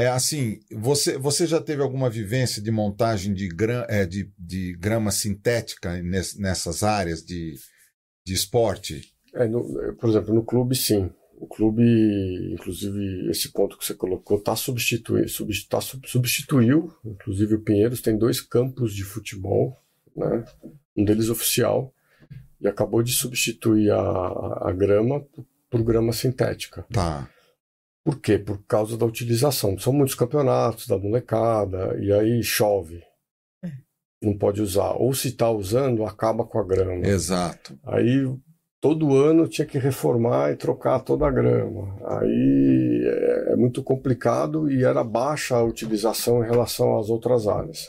[0.00, 4.72] É assim, você, você já teve alguma vivência de montagem de, gra, é, de, de
[4.78, 7.54] grama sintética nessas áreas de,
[8.24, 9.12] de esporte?
[9.34, 11.10] É, no, por exemplo, no clube, sim.
[11.36, 11.82] O clube,
[12.54, 18.16] inclusive, esse ponto que você colocou, está substituindo, substitu, tá, substituiu, inclusive o Pinheiros tem
[18.16, 19.76] dois campos de futebol,
[20.16, 20.46] né?
[20.96, 21.92] um deles oficial,
[22.58, 25.22] e acabou de substituir a, a grama
[25.68, 26.86] por grama sintética.
[26.90, 27.28] Tá.
[28.04, 28.38] Por quê?
[28.38, 29.78] Por causa da utilização.
[29.78, 33.02] São muitos campeonatos da molecada, e aí chove.
[33.62, 33.70] É.
[34.22, 34.92] Não pode usar.
[34.92, 37.06] Ou se está usando, acaba com a grama.
[37.06, 37.78] Exato.
[37.84, 38.26] Aí
[38.80, 41.96] todo ano tinha que reformar e trocar toda a grama.
[42.06, 47.86] Aí é, é muito complicado e era baixa a utilização em relação às outras áreas.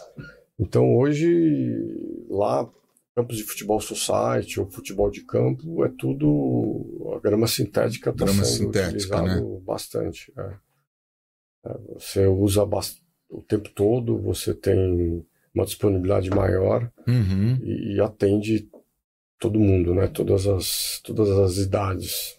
[0.60, 2.70] Então hoje, lá
[3.16, 8.46] campos de futebol society ou futebol de campo, é tudo a grama sintética está sendo
[8.46, 9.42] sintética, né?
[9.66, 10.32] bastante.
[10.38, 10.54] É.
[11.66, 12.64] É, você usa
[13.30, 17.60] o tempo todo, você tem uma disponibilidade maior uhum.
[17.62, 18.70] e, e, atende
[19.38, 20.08] todo mundo, né?
[20.08, 22.38] Todas as, todas as idades.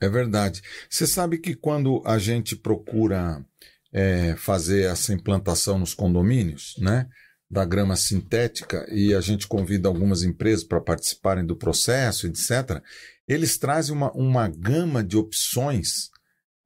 [0.00, 0.62] É verdade.
[0.88, 3.44] Você sabe que quando a gente procura
[3.92, 7.06] é, fazer essa implantação nos condomínios, né?
[7.50, 12.80] Da grama sintética e a gente convida algumas empresas para participarem do processo, etc.,
[13.26, 16.10] eles trazem uma, uma gama de opções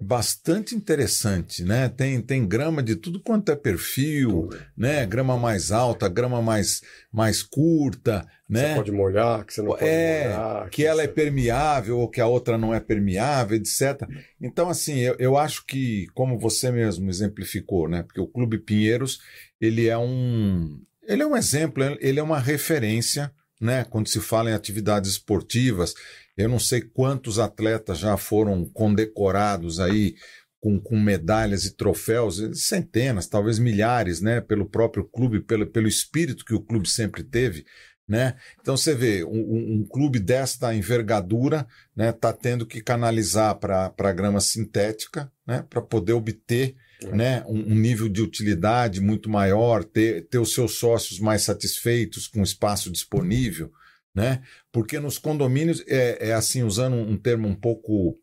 [0.01, 1.89] bastante interessante, né?
[1.89, 5.07] Tem, tem grama de tudo quanto é perfil, né?
[5.07, 6.82] Grama mais alta, grama mais,
[7.12, 8.70] mais curta, né?
[8.70, 10.64] Você pode molhar, que você não pode é, molhar.
[10.64, 11.11] Que, que ela é você...
[11.11, 14.07] é permeável ou que a outra não é permeável, etc.
[14.41, 18.03] Então, assim, eu, eu acho que, como você mesmo exemplificou, né?
[18.03, 19.20] Porque o Clube Pinheiros,
[19.64, 23.84] ele é um, ele é um exemplo, ele é uma referência né?
[23.84, 25.94] Quando se fala em atividades esportivas,
[26.36, 30.16] eu não sei quantos atletas já foram condecorados aí
[30.60, 34.40] com, com medalhas e troféus, centenas, talvez milhares, né?
[34.40, 37.64] Pelo próprio clube, pelo, pelo espírito que o clube sempre teve.
[38.06, 38.36] Né?
[38.60, 43.94] Então você vê, um, um clube desta envergadura está né, tá tendo que canalizar para
[43.96, 46.76] a grama sintética né, para poder obter.
[47.03, 52.26] Né, um, um, nível de utilidade muito maior, ter, ter os seus sócios mais satisfeitos
[52.26, 53.70] com o espaço disponível,
[54.14, 54.42] né?
[54.72, 58.18] Porque nos condomínios, é, é assim, usando um termo um pouco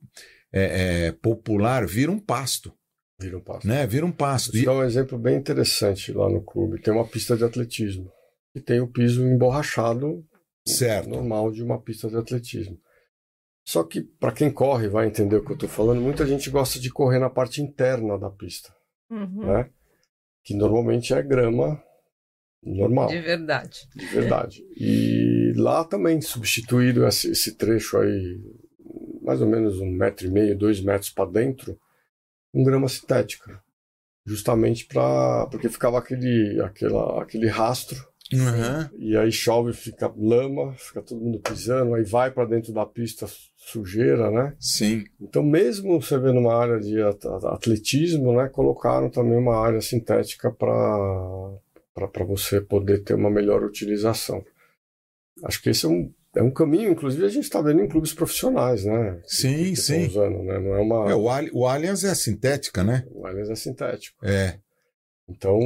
[0.52, 2.74] é, é, popular, vira um pasto.
[3.20, 3.68] Vira um pasto.
[3.68, 3.86] Né?
[3.86, 4.52] Vira um pasto.
[4.54, 6.82] Vou dar um exemplo bem interessante lá no clube.
[6.82, 8.12] Tem uma pista de atletismo
[8.56, 10.26] e tem o piso emborrachado
[10.68, 11.10] certo.
[11.10, 12.80] normal de uma pista de atletismo.
[13.64, 16.80] Só que, para quem corre, vai entender o que eu estou falando, muita gente gosta
[16.80, 18.74] de correr na parte interna da pista.
[19.10, 19.46] Uhum.
[19.46, 19.70] Né?
[20.44, 21.82] Que normalmente é grama
[22.64, 23.08] normal.
[23.08, 23.88] De verdade.
[23.96, 24.64] De verdade.
[24.76, 28.42] E lá também substituíram esse, esse trecho aí,
[29.22, 31.80] mais ou menos um metro e meio, dois metros para dentro,
[32.52, 33.62] com grama sintética.
[34.26, 35.48] Justamente para.
[35.48, 38.90] porque ficava aquele, aquela, aquele rastro Uhum.
[38.98, 43.28] E aí chove, fica lama, fica todo mundo pisando, aí vai para dentro da pista
[43.72, 44.56] sujeira, né?
[44.60, 45.06] Sim.
[45.20, 52.24] Então, mesmo você vê numa área de atletismo, né, colocaram também uma área sintética para
[52.26, 54.44] você poder ter uma melhor utilização.
[55.44, 58.14] Acho que esse é um, é um caminho, inclusive a gente está vendo em clubes
[58.14, 59.22] profissionais, né?
[59.26, 60.08] Sim, que sim.
[60.08, 60.60] Usando, né?
[60.60, 61.12] Não é uma...
[61.12, 63.06] É, o, o Allianz é sintética, né?
[63.12, 64.26] O Allianz é sintético.
[64.26, 64.60] É.
[65.30, 65.58] Então,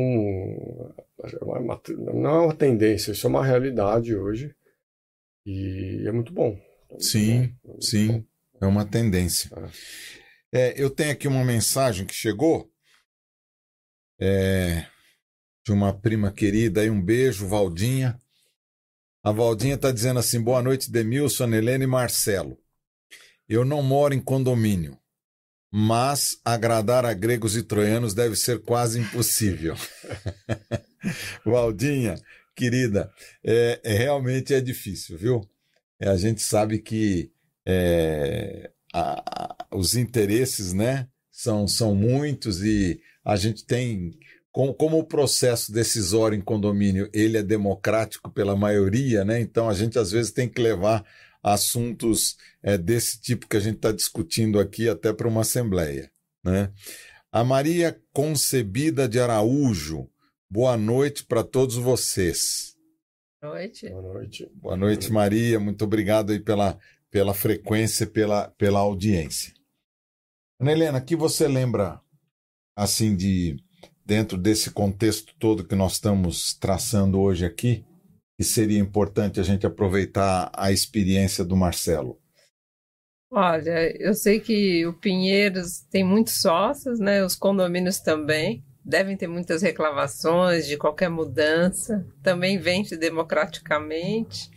[1.24, 1.82] é uma,
[2.14, 4.54] não é uma tendência, isso é uma realidade hoje
[5.46, 6.58] e é muito bom.
[7.00, 8.24] Sim, é muito sim, bom.
[8.62, 9.50] é uma tendência.
[10.52, 10.70] É.
[10.70, 10.74] é.
[10.82, 12.72] eu tenho aqui uma mensagem que chegou
[14.20, 14.86] é,
[15.66, 18.22] de uma prima querida, aí um beijo, Valdinha.
[19.24, 22.58] A Valdinha está dizendo assim: boa noite, Demilson, Helena e Marcelo.
[23.48, 25.00] Eu não moro em condomínio
[25.78, 29.76] mas agradar a gregos e troianos deve ser quase impossível.
[31.46, 32.16] Valdinha,
[32.56, 33.12] querida,
[33.44, 35.42] é, é, realmente é difícil, viu?
[36.00, 37.32] É, a gente sabe que
[37.66, 44.12] é, a, a, os interesses, né, são, são muitos e a gente tem
[44.52, 49.42] como, como, o processo decisório em condomínio ele é democrático pela maioria, né?
[49.42, 51.04] Então a gente às vezes tem que levar
[51.44, 56.10] assuntos é, desse tipo que a gente está discutindo aqui até para uma assembleia.
[56.44, 56.72] Né?
[57.32, 60.10] A Maria Concebida de Araújo,
[60.50, 62.75] boa noite para todos vocês.
[63.46, 63.90] Boa noite.
[63.90, 64.52] Boa noite.
[64.56, 65.60] Boa noite, Maria.
[65.60, 66.80] Muito obrigado aí pela,
[67.12, 69.54] pela frequência, pela, pela audiência.
[70.60, 72.02] Ana Helena, que você lembra,
[72.76, 73.56] assim, de
[74.04, 77.86] dentro desse contexto todo que nós estamos traçando hoje aqui,
[78.36, 82.20] que seria importante a gente aproveitar a experiência do Marcelo?
[83.32, 87.24] Olha, eu sei que o Pinheiros tem muitos sócios, né?
[87.24, 92.06] Os condomínios também devem ter muitas reclamações de qualquer mudança.
[92.22, 94.50] Também vende democraticamente.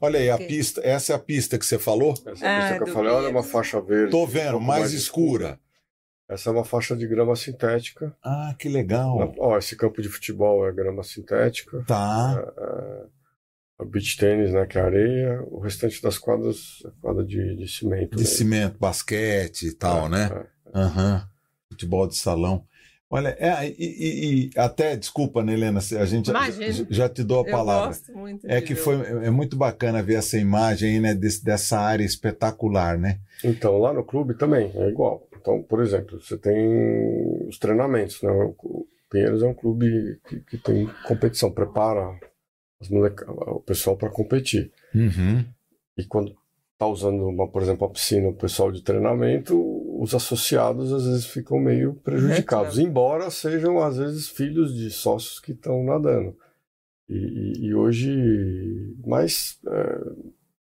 [0.00, 2.12] Olha aí, a pista, essa é a pista que você falou?
[2.26, 4.10] Essa é a pista ah, que eu falei, olha é uma faixa verde.
[4.10, 5.44] Tô vendo, um mais, mais escura.
[5.44, 5.60] escura.
[6.28, 8.14] Essa é uma faixa de grama sintética.
[8.22, 9.34] Ah, que legal.
[9.38, 11.82] Ó, esse campo de futebol é grama sintética.
[11.86, 12.44] Tá.
[12.58, 13.06] É,
[13.80, 17.56] é o beach tênis, né, que é areia, o restante das quadras é quadra de,
[17.56, 18.16] de cimento.
[18.16, 20.46] De cimento, basquete e tal, é, né?
[20.74, 20.84] É, é.
[20.84, 21.22] Uhum.
[21.72, 22.66] Futebol de salão.
[23.10, 26.50] Olha, é, e, e, e, até, desculpa, né, Helena, a gente já,
[26.90, 27.84] já, te dou a palavra.
[27.84, 31.42] Eu gosto muito é que foi, é muito bacana ver essa imagem aí, né, desse,
[31.42, 33.18] dessa área espetacular, né?
[33.42, 35.26] Então, lá no clube também é igual.
[35.40, 38.30] Então, por exemplo, você tem os treinamentos, né?
[38.30, 42.18] O Pinheiros é um clube que, que tem competição, prepara
[42.90, 44.70] o pessoal para competir.
[44.94, 45.44] Uhum.
[45.96, 46.36] E quando
[46.76, 49.56] tá usando, uma, por exemplo, a piscina, o pessoal de treinamento,
[49.98, 55.40] os associados às vezes ficam meio prejudicados, é, embora sejam às vezes filhos de sócios
[55.40, 56.36] que estão nadando.
[57.08, 60.00] E, e, e, hoje, mas é,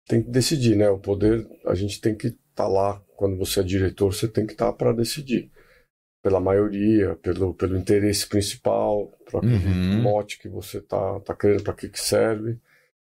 [0.06, 0.88] tem que decidir, né?
[0.88, 3.02] O poder, a gente tem que estar tá lá.
[3.16, 5.50] Quando você é diretor, você tem que estar tá para decidir
[6.22, 10.02] pela maioria, pelo, pelo interesse principal, para aquele uhum.
[10.02, 12.58] mote que você tá, tá querendo, para que, que serve.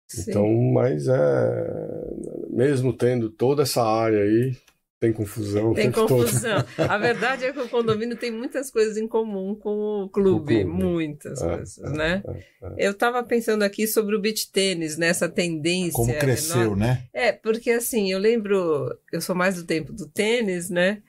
[0.08, 0.32] Sim.
[0.32, 2.10] Então, mas é.
[2.50, 4.56] Mesmo tendo toda essa área aí,
[5.04, 5.74] tem confusão.
[5.74, 6.64] Tem confusão.
[6.64, 6.90] Todo.
[6.90, 10.62] A verdade é que o condomínio tem muitas coisas em comum com o clube, o
[10.62, 10.64] clube.
[10.64, 12.24] muitas é, coisas, é, né?
[12.26, 12.88] É, é.
[12.88, 15.34] Eu estava pensando aqui sobre o beach tênis, nessa né?
[15.34, 15.92] tendência.
[15.92, 17.04] Como cresceu, né?
[17.12, 21.02] É, porque assim, eu lembro, eu sou mais do tempo do tênis, né?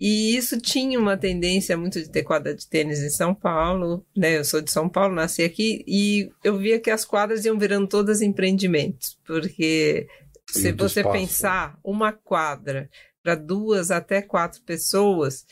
[0.00, 4.38] E isso tinha uma tendência muito de ter quadra de tênis em São Paulo, né?
[4.38, 7.86] Eu sou de São Paulo, nasci aqui, e eu via que as quadras iam virando
[7.86, 10.08] todas empreendimentos, porque
[10.48, 11.18] se você espaço.
[11.18, 12.88] pensar uma quadra
[13.22, 15.46] para duas até quatro pessoas,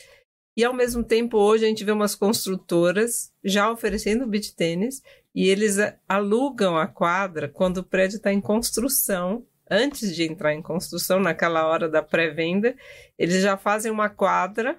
[0.55, 5.01] e ao mesmo tempo hoje a gente vê umas construtoras já oferecendo beach tênis
[5.33, 10.61] e eles alugam a quadra quando o prédio está em construção antes de entrar em
[10.61, 12.75] construção, naquela hora da pré-venda,
[13.17, 14.77] eles já fazem uma quadra,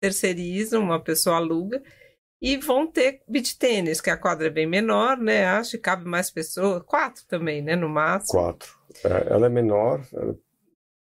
[0.00, 1.82] terceirizam, uma pessoa aluga,
[2.40, 5.44] e vão ter beach tênis, que a quadra é bem menor, né?
[5.44, 7.76] Acho que cabe mais pessoas, quatro também, né?
[7.76, 8.40] No máximo.
[8.40, 8.74] Quatro.
[9.04, 10.00] É, ela é menor,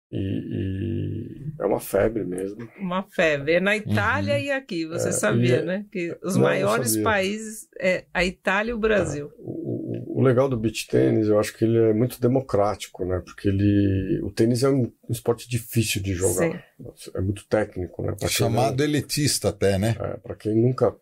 [0.10, 2.70] e, e, é uma febre mesmo.
[2.80, 3.54] Uma febre.
[3.56, 4.42] É na Itália uhum.
[4.42, 5.66] e aqui, você é, sabia, é...
[5.66, 5.86] né?
[5.92, 9.28] Que os não, maiores países é a Itália e o Brasil.
[9.28, 13.22] É, o, o, legal do beach tênis, eu acho que ele é muito democrático, né?
[13.24, 16.52] Porque ele, o tênis é um, um esporte difícil de jogar.
[16.96, 17.12] Sim.
[17.14, 18.16] É muito técnico, né?
[18.18, 18.86] Pra Chamado não...
[18.86, 19.96] elitista até, né?
[20.00, 20.96] É, para quem nunca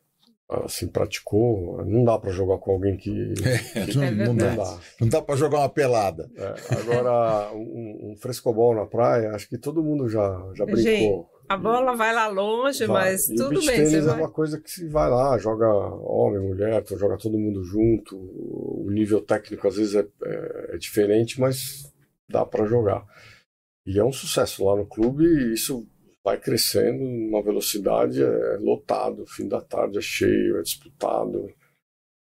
[0.50, 4.80] assim praticou, não dá para jogar com alguém que, é, que não, não, dá.
[5.02, 6.30] Não dá para jogar uma pelada.
[6.36, 10.22] É, agora um, um, frescobol na praia, acho que todo mundo já
[10.54, 10.84] já brincou.
[10.84, 13.12] Gente, a bola vai lá longe, vai.
[13.12, 13.76] mas e tudo bem.
[13.76, 14.20] Tênis é vai...
[14.20, 18.16] uma coisa que se vai lá, joga homem, mulher, joga todo mundo junto.
[18.16, 21.91] O nível técnico às vezes é, é, é diferente, mas
[22.30, 23.04] dá para jogar.
[23.86, 25.88] E é um sucesso lá no clube e isso
[26.26, 31.47] vai crescendo numa velocidade, é lotado, fim da tarde é cheio, é disputado.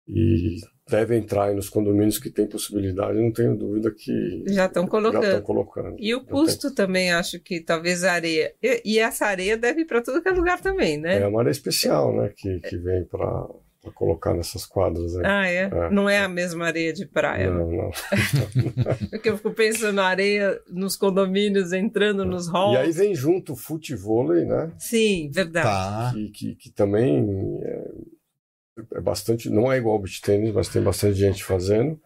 [0.05, 5.41] E deve entrar nos condomínios que tem possibilidade, não tenho dúvida que já estão colocando.
[5.41, 5.95] colocando.
[5.97, 8.53] E o custo também, acho que talvez a areia.
[8.61, 11.21] E, e essa areia deve ir para tudo que é lugar também, né?
[11.21, 12.33] É uma areia especial, né?
[12.35, 13.47] Que, que vem para
[13.85, 15.15] para colocar nessas quadras.
[15.15, 15.23] Aí.
[15.25, 15.69] Ah, é?
[15.71, 15.89] é?
[15.91, 17.51] Não é a mesma areia de praia?
[17.51, 17.91] Não, não.
[19.11, 22.73] Porque eu fico pensando na areia nos condomínios, entrando nos halls.
[22.73, 24.71] E aí vem junto o futevôlei, né?
[24.79, 25.67] Sim, verdade.
[25.67, 26.11] Tá.
[26.13, 27.91] Que, que, que também é,
[28.95, 31.99] é, bastante, não é igual ao beach tênis, mas tem bastante gente fazendo.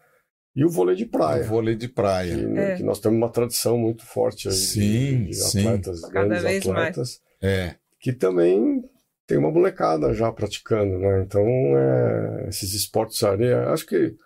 [0.54, 1.42] E o vôlei de praia.
[1.42, 2.36] O vôlei de praia.
[2.36, 2.76] Que, né, é.
[2.76, 6.10] que nós temos uma tradição muito forte aí sim, de, de atletas, sim.
[6.10, 7.22] grandes atletas.
[7.40, 7.52] Mais.
[7.52, 7.74] É.
[7.98, 8.84] Que também
[9.30, 11.22] tem uma molecada já praticando, né?
[11.22, 14.16] Então, é, esses esportes de areia, acho que.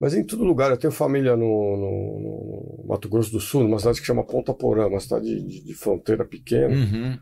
[0.00, 3.80] Mas em todo lugar, eu tenho família no, no, no, Mato Grosso do Sul, numa
[3.80, 6.72] cidade que chama Ponta Porã, uma cidade de, de fronteira pequena.
[6.72, 7.18] Uhum.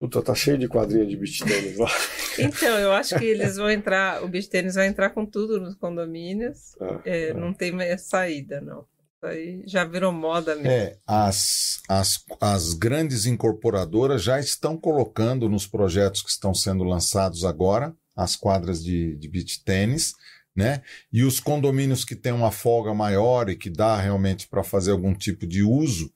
[0.00, 1.88] Puta, tá cheio de quadrinha de beach tênis lá.
[2.40, 5.74] Então, eu acho que eles vão entrar, o beach tênis vai entrar com tudo nos
[5.74, 6.76] condomínios.
[6.80, 7.34] É, é, é.
[7.34, 8.86] Não tem mais saída, não
[9.26, 10.70] aí já virou moda mesmo.
[10.70, 17.44] É, as, as, as grandes incorporadoras já estão colocando nos projetos que estão sendo lançados
[17.44, 20.12] agora as quadras de, de beach tênis,
[20.54, 20.82] né?
[21.12, 25.14] E os condomínios que têm uma folga maior e que dá realmente para fazer algum
[25.14, 26.12] tipo de uso,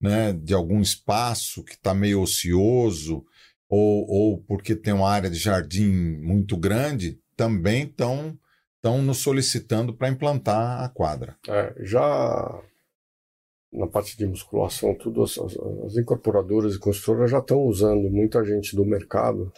[0.00, 0.32] né?
[0.32, 3.24] De algum espaço que está meio ocioso
[3.68, 5.86] ou, ou porque tem uma área de jardim
[6.20, 8.36] muito grande, também estão
[8.84, 11.38] estão nos solicitando para implantar a quadra.
[11.48, 12.62] É, já
[13.72, 18.76] na parte de musculação, tudo as, as, incorporadoras e construtoras já estão usando muita gente
[18.76, 19.50] do mercado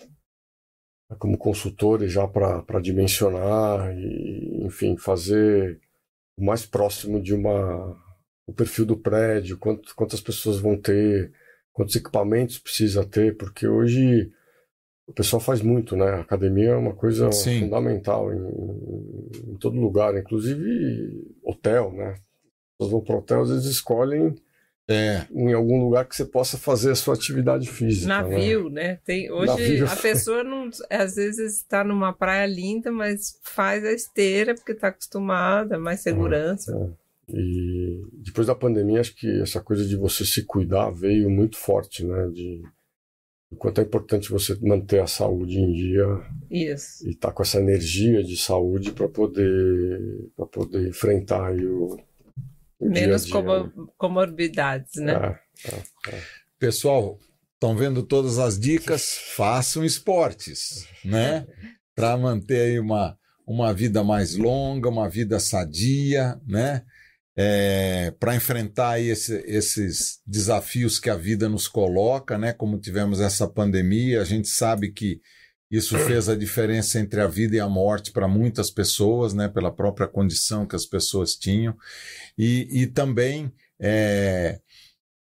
[1.11, 5.81] né, como consultores já para dimensionar e, enfim, fazer
[6.39, 8.07] o mais próximo de uma
[8.49, 11.33] o perfil do prédio, quanto, quantas pessoas vão ter,
[11.73, 14.31] quantos equipamentos precisa ter, porque hoje
[15.07, 16.07] o pessoal faz muito, né?
[16.07, 17.61] A academia é uma coisa Sim.
[17.61, 22.11] fundamental em, em, todo lugar, inclusive hotel, né?
[22.11, 24.35] As pessoas vão para hotel, às vezes escolhem
[24.89, 25.27] é.
[25.33, 28.09] em algum lugar que você possa fazer a sua atividade física.
[28.09, 28.83] Navio, né?
[28.83, 28.99] né?
[29.05, 29.87] Tem, hoje Navio.
[29.87, 34.89] a pessoa não, às vezes está numa praia linda, mas faz a esteira porque está
[34.89, 36.73] acostumada, mais segurança.
[36.73, 37.39] É, é.
[37.39, 42.05] E depois da pandemia, acho que essa coisa de você se cuidar veio muito forte,
[42.05, 42.29] né?
[42.29, 42.63] De
[43.51, 46.07] o quanto é importante você manter a saúde em dia
[46.51, 47.07] Isso.
[47.07, 51.97] e estar tá com essa energia de saúde para poder para poder enfrentar o,
[52.79, 53.73] o menos dia -dia, né?
[53.97, 55.39] comorbidades, né?
[55.65, 55.79] É, é,
[56.09, 56.23] é.
[56.59, 57.19] Pessoal,
[57.55, 59.17] estão vendo todas as dicas?
[59.37, 61.47] Façam esportes, né?
[61.95, 63.17] Para manter aí uma
[63.47, 66.83] uma vida mais longa, uma vida sadia, né?
[67.37, 72.55] É, para enfrentar esse, esses desafios que a vida nos coloca, né?
[72.55, 75.21] Como tivemos essa pandemia, a gente sabe que
[75.71, 79.49] isso fez a diferença entre a vida e a morte para muitas pessoas, né?
[79.49, 81.77] Pela própria condição que as pessoas tinham
[82.39, 84.59] e, e também é,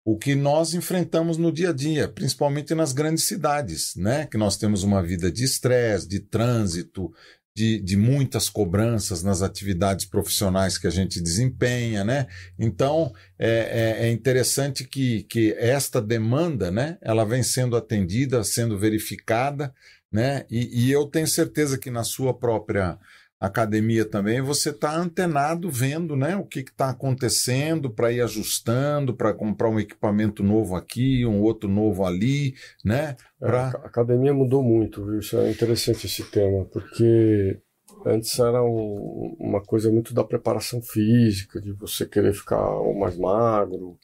[0.04, 4.26] o que nós enfrentamos no dia a dia, principalmente nas grandes cidades, né?
[4.26, 7.10] Que nós temos uma vida de estresse, de trânsito,
[7.54, 12.26] de, de muitas cobranças nas atividades profissionais que a gente desempenha, né?
[12.58, 18.78] Então é, é, é interessante que, que esta demanda, né, ela vem sendo atendida, sendo
[18.78, 19.74] verificada,
[20.10, 20.44] né?
[20.50, 22.98] E, e eu tenho certeza que na sua própria
[23.46, 29.34] academia também, você está antenado vendo né, o que está acontecendo para ir ajustando, para
[29.34, 33.16] comprar um equipamento novo aqui, um outro novo ali, né?
[33.40, 33.66] É, pra...
[33.68, 35.18] a academia mudou muito, viu?
[35.18, 37.60] Isso é interessante esse tema, porque
[38.06, 42.62] antes era um, uma coisa muito da preparação física, de você querer ficar
[42.96, 43.98] mais magro,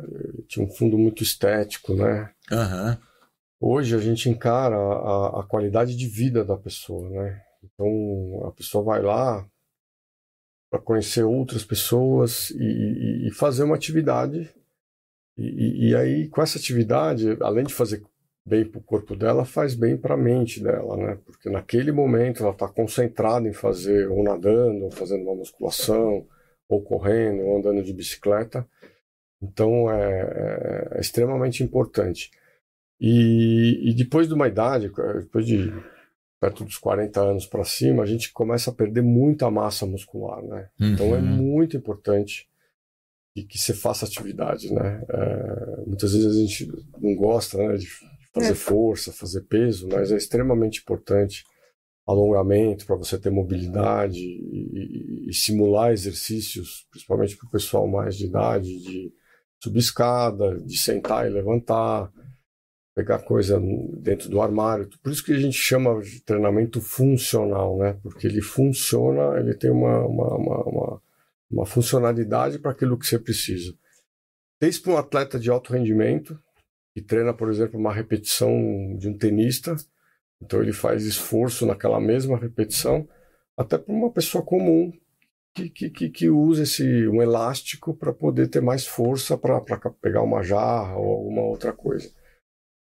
[0.00, 2.30] eh, tinha um fundo muito estético, né?
[2.50, 2.96] Uhum.
[3.60, 7.42] Hoje a gente encara a, a qualidade de vida da pessoa, né?
[7.62, 9.46] Então a pessoa vai lá
[10.70, 14.52] para conhecer outras pessoas e, e, fazer uma atividade.
[15.36, 18.02] E, e, aí, com essa atividade, além de fazer
[18.44, 21.18] bem para o corpo dela, faz bem para a mente dela, né?
[21.24, 26.26] Porque naquele momento ela está concentrada em fazer, ou nadando, ou fazendo uma musculação,
[26.68, 28.66] ou correndo, ou andando de bicicleta.
[29.42, 32.30] Então é, é, é extremamente importante.
[33.00, 34.90] E, e depois de uma idade,
[35.20, 35.70] depois de
[36.46, 40.68] perto dos 40 anos para cima, a gente começa a perder muita massa muscular, né?
[40.80, 40.92] Uhum.
[40.92, 41.24] Então é uhum.
[41.24, 42.48] muito importante
[43.34, 45.04] que, que você faça atividade, né?
[45.08, 47.88] É, muitas vezes a gente não gosta né, de
[48.32, 48.54] fazer é.
[48.54, 51.44] força, fazer peso, mas é extremamente importante
[52.06, 58.16] alongamento para você ter mobilidade e, e, e simular exercícios, principalmente para o pessoal mais
[58.16, 59.12] de idade, de
[59.60, 62.12] subir escada, de sentar e levantar,
[62.96, 63.60] pegar coisa
[63.98, 64.88] dentro do armário.
[65.02, 67.98] Por isso que a gente chama de treinamento funcional, né?
[68.02, 71.02] Porque ele funciona, ele tem uma, uma, uma, uma,
[71.50, 73.74] uma funcionalidade para aquilo que você precisa.
[74.58, 76.40] Desde para um atleta de alto rendimento,
[76.94, 79.76] que treina, por exemplo, uma repetição de um tenista,
[80.42, 83.06] então ele faz esforço naquela mesma repetição,
[83.58, 84.90] até para uma pessoa comum
[85.54, 89.60] que, que, que, usa esse, um elástico para poder ter mais força para
[90.00, 92.10] pegar uma jarra ou alguma outra coisa.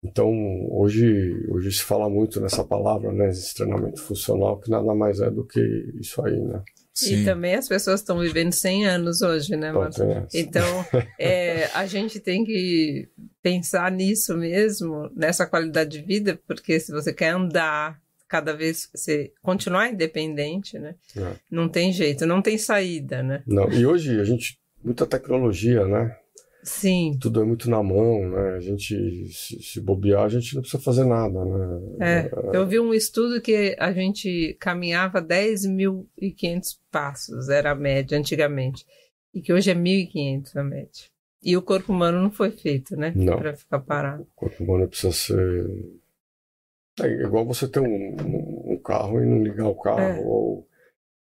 [0.04, 0.32] Então,
[0.72, 5.30] hoje, hoje se fala muito nessa palavra, né, esse treinamento funcional, que nada mais é
[5.30, 5.60] do que
[6.00, 6.62] isso aí, né?
[6.94, 7.22] Sim.
[7.22, 10.00] E também as pessoas estão vivendo 100 anos hoje, né, Marcos?
[10.34, 10.86] Então,
[11.20, 13.10] é, a gente tem que
[13.42, 19.32] pensar nisso mesmo, nessa qualidade de vida, porque se você quer andar cada vez, você
[19.42, 20.96] continuar independente, né?
[21.18, 21.34] É.
[21.50, 23.44] Não tem jeito, não tem saída, né?
[23.48, 26.16] Não, e hoje a gente, muita tecnologia, né?
[26.70, 27.18] Sim.
[27.20, 28.52] Tudo é muito na mão, né?
[28.52, 31.82] A gente, se, se bobear, a gente não precisa fazer nada, né?
[32.00, 38.86] É, eu vi um estudo que a gente caminhava 10.500 passos, era a média antigamente,
[39.34, 41.06] e que hoje é 1.500 a média.
[41.42, 43.12] E o corpo humano não foi feito, né?
[43.16, 43.38] Não.
[43.38, 44.22] Para ficar parado.
[44.22, 45.66] O corpo humano precisa ser.
[47.02, 50.22] É igual você ter um, um carro e não ligar o carro, é.
[50.24, 50.69] ou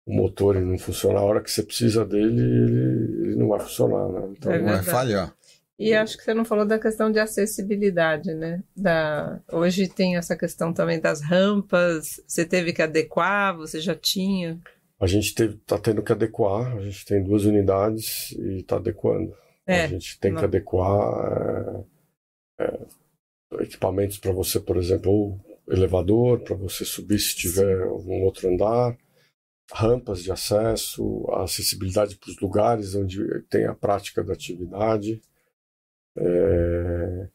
[0.07, 4.09] o motor não funcionar, a hora que você precisa dele, ele, ele não vai funcionar,
[4.09, 4.29] né?
[4.31, 5.35] Então é vai falhar.
[5.79, 8.63] E acho que você não falou da questão de acessibilidade, né?
[8.75, 9.41] Da...
[9.53, 12.21] Hoje tem essa questão também das rampas.
[12.27, 14.59] Você teve que adequar, você já tinha?
[14.99, 16.77] A gente está tendo que adequar.
[16.77, 19.35] A gente tem duas unidades e está adequando.
[19.67, 20.39] É, a gente tem não.
[20.39, 21.85] que adequar
[22.59, 22.79] é, é,
[23.61, 28.97] equipamentos para você, por exemplo, ou elevador para você subir se tiver algum outro andar
[29.73, 35.21] rampas de acesso, a acessibilidade para os lugares onde tem a prática da atividade.
[36.17, 37.29] É...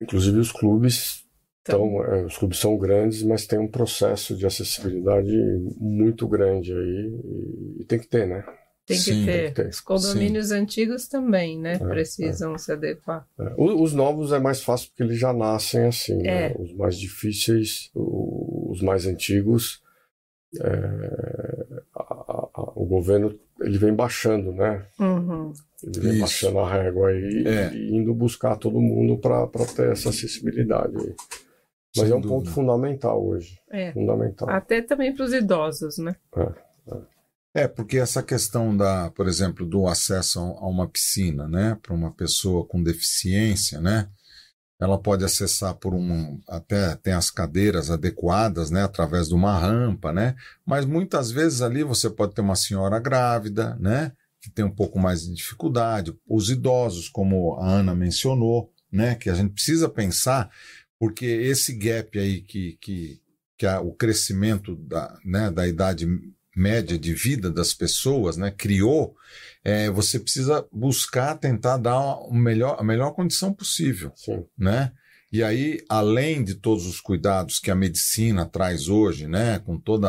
[0.00, 1.24] Inclusive os clubes
[1.66, 5.32] então, é, os clubes são grandes, mas tem um processo de acessibilidade
[5.78, 8.44] muito grande aí e, e tem que ter, né?
[8.86, 9.32] Tem que, Sim, ter.
[9.32, 9.68] Tem que ter.
[9.68, 10.56] Os condomínios Sim.
[10.56, 11.76] antigos também, né?
[11.76, 12.58] É, Precisam é.
[12.58, 13.26] se adequar.
[13.40, 13.54] É.
[13.56, 16.18] Os novos é mais fácil porque eles já nascem assim.
[16.18, 16.48] Né?
[16.48, 16.56] É.
[16.58, 19.82] Os mais difíceis, os mais antigos,
[20.60, 21.43] é,
[22.94, 24.84] governo ele vem baixando, né?
[24.98, 25.52] Uhum.
[25.82, 26.20] Ele vem Isso.
[26.20, 27.74] baixando a régua aí é.
[27.74, 30.96] e indo buscar todo mundo para ter essa acessibilidade.
[30.96, 31.14] Aí.
[31.96, 32.28] Mas Sem é um dúvida.
[32.28, 33.58] ponto fundamental hoje.
[33.70, 33.92] É.
[33.92, 34.50] Fundamental.
[34.50, 36.16] Até também para os idosos, né?
[36.36, 36.52] É,
[36.90, 37.62] é.
[37.62, 42.10] é, porque essa questão da, por exemplo, do acesso a uma piscina, né, para uma
[42.10, 44.08] pessoa com deficiência, né,
[44.80, 50.12] ela pode acessar por um até tem as cadeiras adequadas, né, através de uma rampa,
[50.12, 50.34] né?
[50.66, 54.98] Mas muitas vezes ali você pode ter uma senhora grávida, né, que tem um pouco
[54.98, 60.50] mais de dificuldade, os idosos, como a Ana mencionou, né, que a gente precisa pensar,
[60.98, 63.20] porque esse gap aí que que,
[63.56, 66.06] que o crescimento da, né, da idade
[66.54, 69.16] média de vida das pessoas, né, criou,
[69.64, 74.44] é, você precisa buscar tentar dar uma melhor, a melhor condição possível, Sim.
[74.56, 74.92] né?
[75.32, 80.06] E aí, além de todos os cuidados que a medicina traz hoje, né, com todo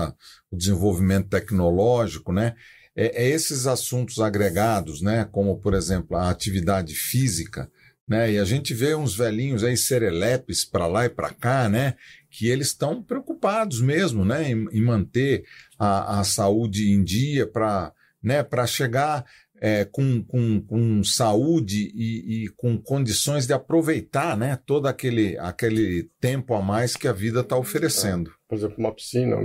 [0.52, 2.54] o desenvolvimento tecnológico, né,
[2.96, 7.72] é, é esses assuntos agregados, né, como por exemplo a atividade física,
[8.08, 11.96] né, e a gente vê uns velhinhos aí serelepes para lá e para cá, né,
[12.30, 15.44] que eles estão preocupados mesmo, né, em, em manter
[15.80, 17.92] a, a saúde em dia para
[18.22, 19.24] né, para chegar
[19.62, 26.10] é, com, com, com saúde e, e, com condições de aproveitar né, todo aquele, aquele
[26.20, 28.32] tempo a mais que a vida está oferecendo.
[28.32, 29.38] É, por exemplo, uma piscina,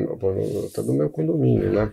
[0.66, 1.92] até do meu condomínio, né?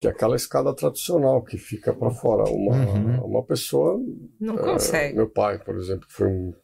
[0.00, 2.50] Que é aquela escada tradicional que fica para fora.
[2.50, 3.24] Uma, uhum.
[3.24, 4.00] uma pessoa.
[4.40, 5.16] Não é, consegue.
[5.16, 6.54] Meu pai, por exemplo, que foi um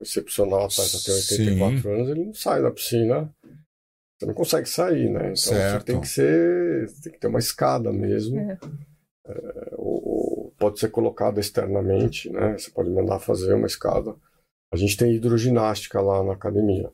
[0.00, 1.88] excepcional, já tem 84 Sim.
[1.90, 3.34] anos, ele não sai da piscina.
[4.18, 5.20] Você não consegue sair, né?
[5.20, 5.80] Então certo.
[5.80, 6.92] você tem que ser.
[7.02, 8.38] Tem que ter uma escada mesmo.
[8.38, 8.58] É
[9.30, 12.56] é, ou, pode ser colocada externamente, né?
[12.58, 14.14] Você pode mandar fazer uma escada.
[14.72, 16.90] A gente tem hidroginástica lá na academia.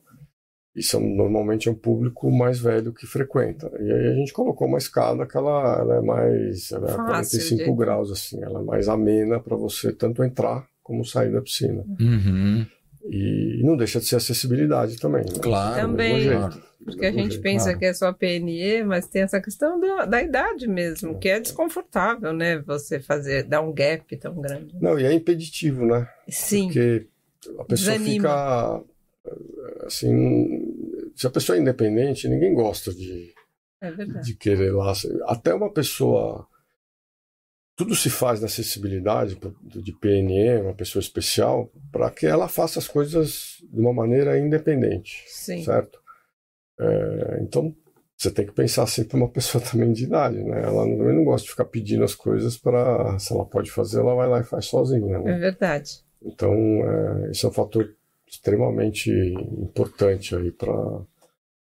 [0.77, 3.71] Isso é, normalmente é um público mais velho que frequenta.
[3.79, 7.39] E aí a gente colocou uma escada que ela, ela é mais ela é Fácil,
[7.39, 7.75] 45 de...
[7.75, 11.83] graus assim, ela é mais amena para você tanto entrar como sair da piscina.
[11.99, 12.65] Uhum.
[13.09, 15.23] E não deixa de ser acessibilidade também.
[15.23, 15.39] Né?
[15.41, 15.81] Claro.
[15.81, 16.29] Também.
[16.83, 17.79] Porque a gente pensa claro.
[17.79, 22.31] que é só PNE, mas tem essa questão do, da idade mesmo, que é desconfortável,
[22.33, 22.59] né?
[22.59, 24.75] Você fazer, dar um gap tão grande.
[24.79, 26.07] Não, e é impeditivo, né?
[26.29, 26.65] Sim.
[26.67, 27.07] Porque
[27.57, 28.29] a pessoa Desanima.
[28.29, 28.83] fica
[29.85, 31.11] assim.
[31.15, 33.33] Se a pessoa é independente, ninguém gosta de,
[33.81, 34.93] é de querer lá.
[35.25, 36.47] Até uma pessoa
[37.77, 42.87] tudo se faz na acessibilidade de PNE, uma pessoa especial, para que ela faça as
[42.87, 45.63] coisas de uma maneira independente, Sim.
[45.63, 45.99] certo?
[46.79, 47.75] É, então,
[48.17, 50.63] você tem que pensar sempre uma pessoa também de idade, né?
[50.63, 54.15] Ela também não gosta de ficar pedindo as coisas para, se ela pode fazer, ela
[54.15, 55.35] vai lá e faz sozinha, né?
[55.35, 56.03] É verdade.
[56.23, 57.95] Então, é, isso é um fator
[58.27, 60.73] extremamente importante aí para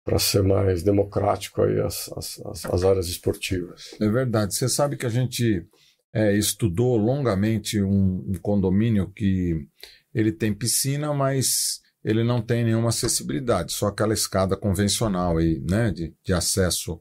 [0.03, 3.95] para ser mais democrático aí as, as, as, áreas esportivas.
[4.01, 4.53] É verdade.
[4.53, 5.65] Você sabe que a gente
[6.13, 9.65] é, estudou longamente um, um, condomínio que
[10.13, 15.89] ele tem piscina, mas ele não tem nenhuma acessibilidade, só aquela escada convencional aí, né,
[15.89, 16.99] de, de acesso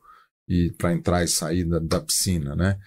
[0.48, 2.78] e para entrar e sair da, da, piscina, né?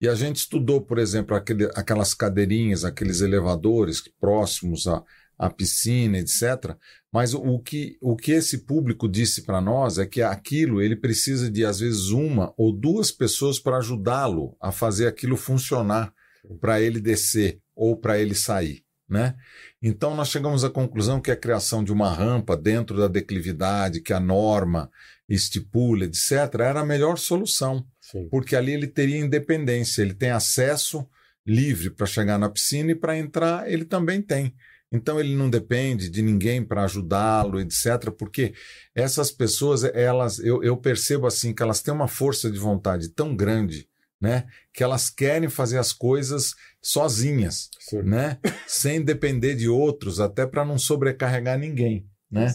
[0.00, 5.04] E a gente estudou, por exemplo, aquele, aquelas cadeirinhas, aqueles elevadores próximos à,
[5.40, 6.76] à piscina, etc.
[7.10, 11.50] Mas o que, o que esse público disse para nós é que aquilo ele precisa
[11.50, 16.12] de, às vezes, uma ou duas pessoas para ajudá-lo a fazer aquilo funcionar,
[16.60, 18.84] para ele descer ou para ele sair.
[19.08, 19.34] Né?
[19.82, 24.12] Então, nós chegamos à conclusão que a criação de uma rampa dentro da declividade, que
[24.12, 24.90] a norma
[25.26, 28.28] estipula, etc., era a melhor solução, Sim.
[28.30, 31.08] porque ali ele teria independência, ele tem acesso
[31.46, 34.54] livre para chegar na piscina e para entrar ele também tem.
[34.92, 38.10] Então ele não depende de ninguém para ajudá-lo, etc.
[38.16, 38.52] Porque
[38.94, 43.36] essas pessoas, elas, eu, eu percebo assim que elas têm uma força de vontade tão
[43.36, 43.88] grande,
[44.20, 48.02] né, que elas querem fazer as coisas sozinhas, Sim.
[48.02, 52.06] né, sem depender de outros, até para não sobrecarregar ninguém.
[52.30, 52.46] Né?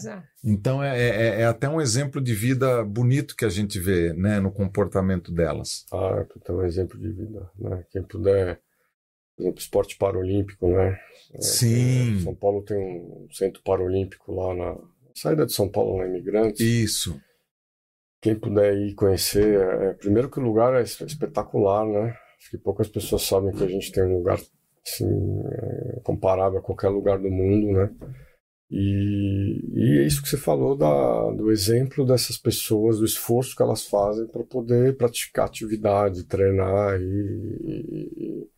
[0.42, 4.40] Então é, é, é, até um exemplo de vida bonito que a gente vê né,
[4.40, 5.84] no comportamento delas.
[5.92, 7.50] Ah, é um exemplo de vida.
[7.58, 7.84] Né?
[7.90, 8.58] Quem puder
[9.36, 10.98] por exemplo, esporte paralímpico, né?
[11.38, 12.16] Sim.
[12.16, 14.78] É, São Paulo tem um centro paralímpico lá na
[15.14, 16.60] saída de São Paulo, na Imigrantes.
[16.60, 17.20] Isso.
[18.20, 22.16] Quem puder ir conhecer, é, primeiro que o lugar é espetacular, né?
[22.38, 24.40] Acho que poucas pessoas sabem que a gente tem um lugar
[24.86, 27.90] assim, é, comparável a qualquer lugar do mundo, né?
[28.70, 33.62] E, e, é isso que você falou da, do exemplo dessas pessoas, do esforço que
[33.62, 38.48] elas fazem para poder praticar atividade, treinar e, e,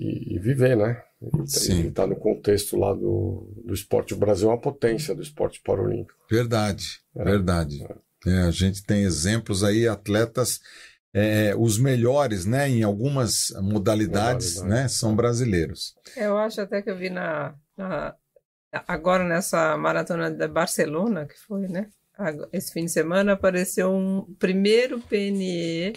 [0.00, 1.02] e, e viver, né?
[1.44, 1.88] Sim.
[1.88, 4.14] está no contexto lá do, do esporte.
[4.14, 6.18] O Brasil é uma potência do esporte paralímpico.
[6.30, 7.84] Verdade, é, verdade.
[7.84, 8.30] É.
[8.30, 10.60] É, a gente tem exemplos aí, atletas,
[11.12, 14.82] é, os melhores, né, em algumas modalidades, Modalidade.
[14.82, 15.94] né, são brasileiros.
[16.16, 18.14] Eu acho até que eu vi na, na
[18.86, 21.88] agora nessa maratona da Barcelona, que foi, né,
[22.52, 25.94] esse fim de semana, apareceu um primeiro PNE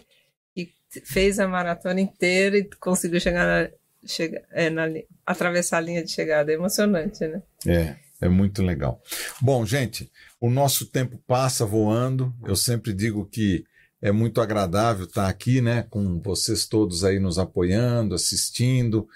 [0.56, 0.74] que
[1.06, 3.70] fez a maratona inteira e conseguiu chegar na
[4.06, 4.88] chega, é, na,
[5.26, 6.51] atravessar a linha de chegada.
[6.51, 7.41] É emocionante, né?
[7.68, 9.01] É, é muito legal.
[9.41, 12.34] Bom, gente, o nosso tempo passa voando.
[12.45, 13.66] Eu sempre digo que
[14.01, 19.08] é muito agradável estar aqui, né, com vocês todos aí nos apoiando, assistindo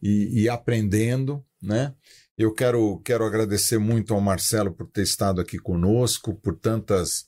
[0.00, 1.92] e, e aprendendo, né?
[2.38, 7.26] Eu quero, quero agradecer muito ao Marcelo por ter estado aqui conosco, por tantas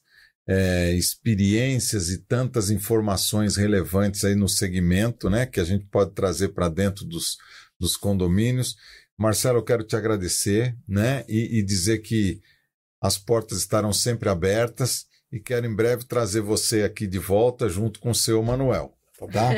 [0.48, 6.48] é, experiências e tantas informações relevantes aí no segmento, né, que a gente pode trazer
[6.48, 7.36] para dentro dos,
[7.78, 8.74] dos condomínios.
[9.16, 11.24] Marcelo, eu quero te agradecer, né?
[11.28, 12.40] E, e dizer que
[13.00, 18.00] as portas estarão sempre abertas e quero em breve trazer você aqui de volta junto
[18.00, 18.96] com o seu Manuel,
[19.30, 19.50] tá?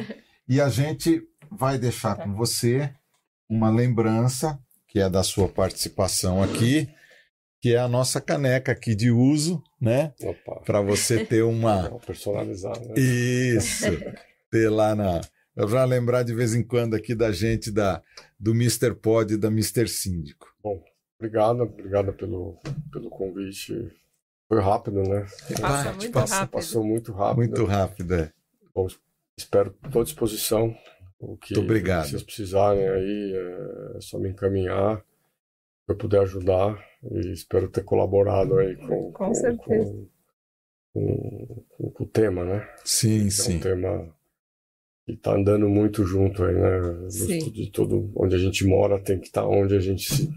[0.49, 2.93] e a gente vai deixar com você
[3.49, 6.89] uma lembrança que é da sua participação aqui,
[7.61, 10.15] que é a nossa caneca aqui de uso, né?
[10.65, 12.81] Para você ter uma personalizada.
[12.81, 12.95] Né?
[12.99, 13.85] Isso.
[14.51, 15.21] ter lá na
[15.55, 18.03] para lembrar de vez em quando aqui da gente da
[18.39, 18.95] do Mr.
[18.95, 19.87] Pod e da Mr.
[19.89, 20.49] Síndico.
[20.63, 20.83] Bom,
[21.19, 22.59] obrigado, obrigado pelo
[22.91, 23.91] pelo convite.
[24.49, 25.27] Foi rápido, né?
[25.61, 26.53] Passa muito passou, rápido.
[26.53, 27.37] Passou muito rápido.
[27.37, 28.33] Muito rápido, é.
[28.75, 28.89] Bom,
[29.37, 30.75] espero estou à disposição.
[31.21, 32.09] O que muito obrigado.
[32.09, 34.97] vocês precisarem aí, é só me encaminhar.
[35.85, 39.93] Se eu puder ajudar e espero ter colaborado aí com, com, com certeza.
[40.93, 42.69] Com, com, com, o tema, né?
[42.85, 43.57] Sim, é sim.
[43.57, 44.15] um tema
[45.07, 47.11] que está andando muito junto aí, né?
[47.11, 47.51] Sim.
[47.51, 50.31] De tudo onde a gente mora tem que estar tá onde a gente se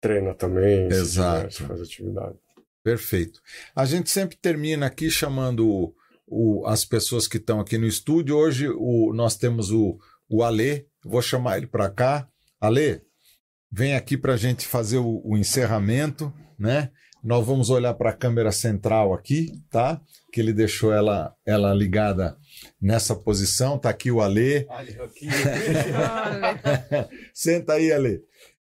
[0.00, 1.54] treina também, Exato.
[1.54, 2.36] se faz atividade.
[2.82, 3.40] Perfeito.
[3.76, 5.94] A gente sempre termina aqui chamando o,
[6.26, 8.36] o, as pessoas que estão aqui no estúdio.
[8.36, 12.28] Hoje o, nós temos o, o Alê, vou chamar ele para cá.
[12.60, 13.02] Alê,
[13.72, 16.90] vem aqui para a gente fazer o, o encerramento, né?
[17.24, 20.00] Nós vamos olhar para a câmera central aqui, tá?
[20.32, 22.36] Que ele deixou ela, ela ligada
[22.80, 23.78] nessa posição.
[23.78, 24.66] Tá aqui o Alê.
[27.32, 28.20] Senta aí, Alê.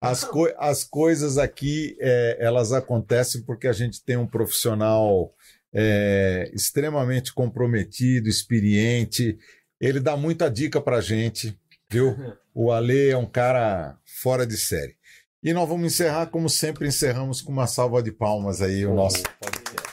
[0.01, 5.33] As, co as coisas aqui, é, elas acontecem porque a gente tem um profissional
[5.73, 9.37] é, extremamente comprometido, experiente.
[9.79, 11.57] Ele dá muita dica para gente,
[11.91, 12.15] viu?
[12.53, 14.97] O Ale é um cara fora de série.
[15.41, 19.23] E nós vamos encerrar, como sempre, encerramos com uma salva de palmas aí o nosso
[19.39, 19.91] podcast.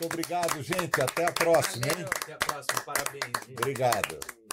[0.00, 1.02] Muito obrigado, gente.
[1.02, 2.06] Até a próxima, hein?
[2.22, 2.80] Até a próxima.
[2.86, 3.24] Parabéns.
[3.44, 3.58] Gente.
[3.58, 4.43] Obrigado.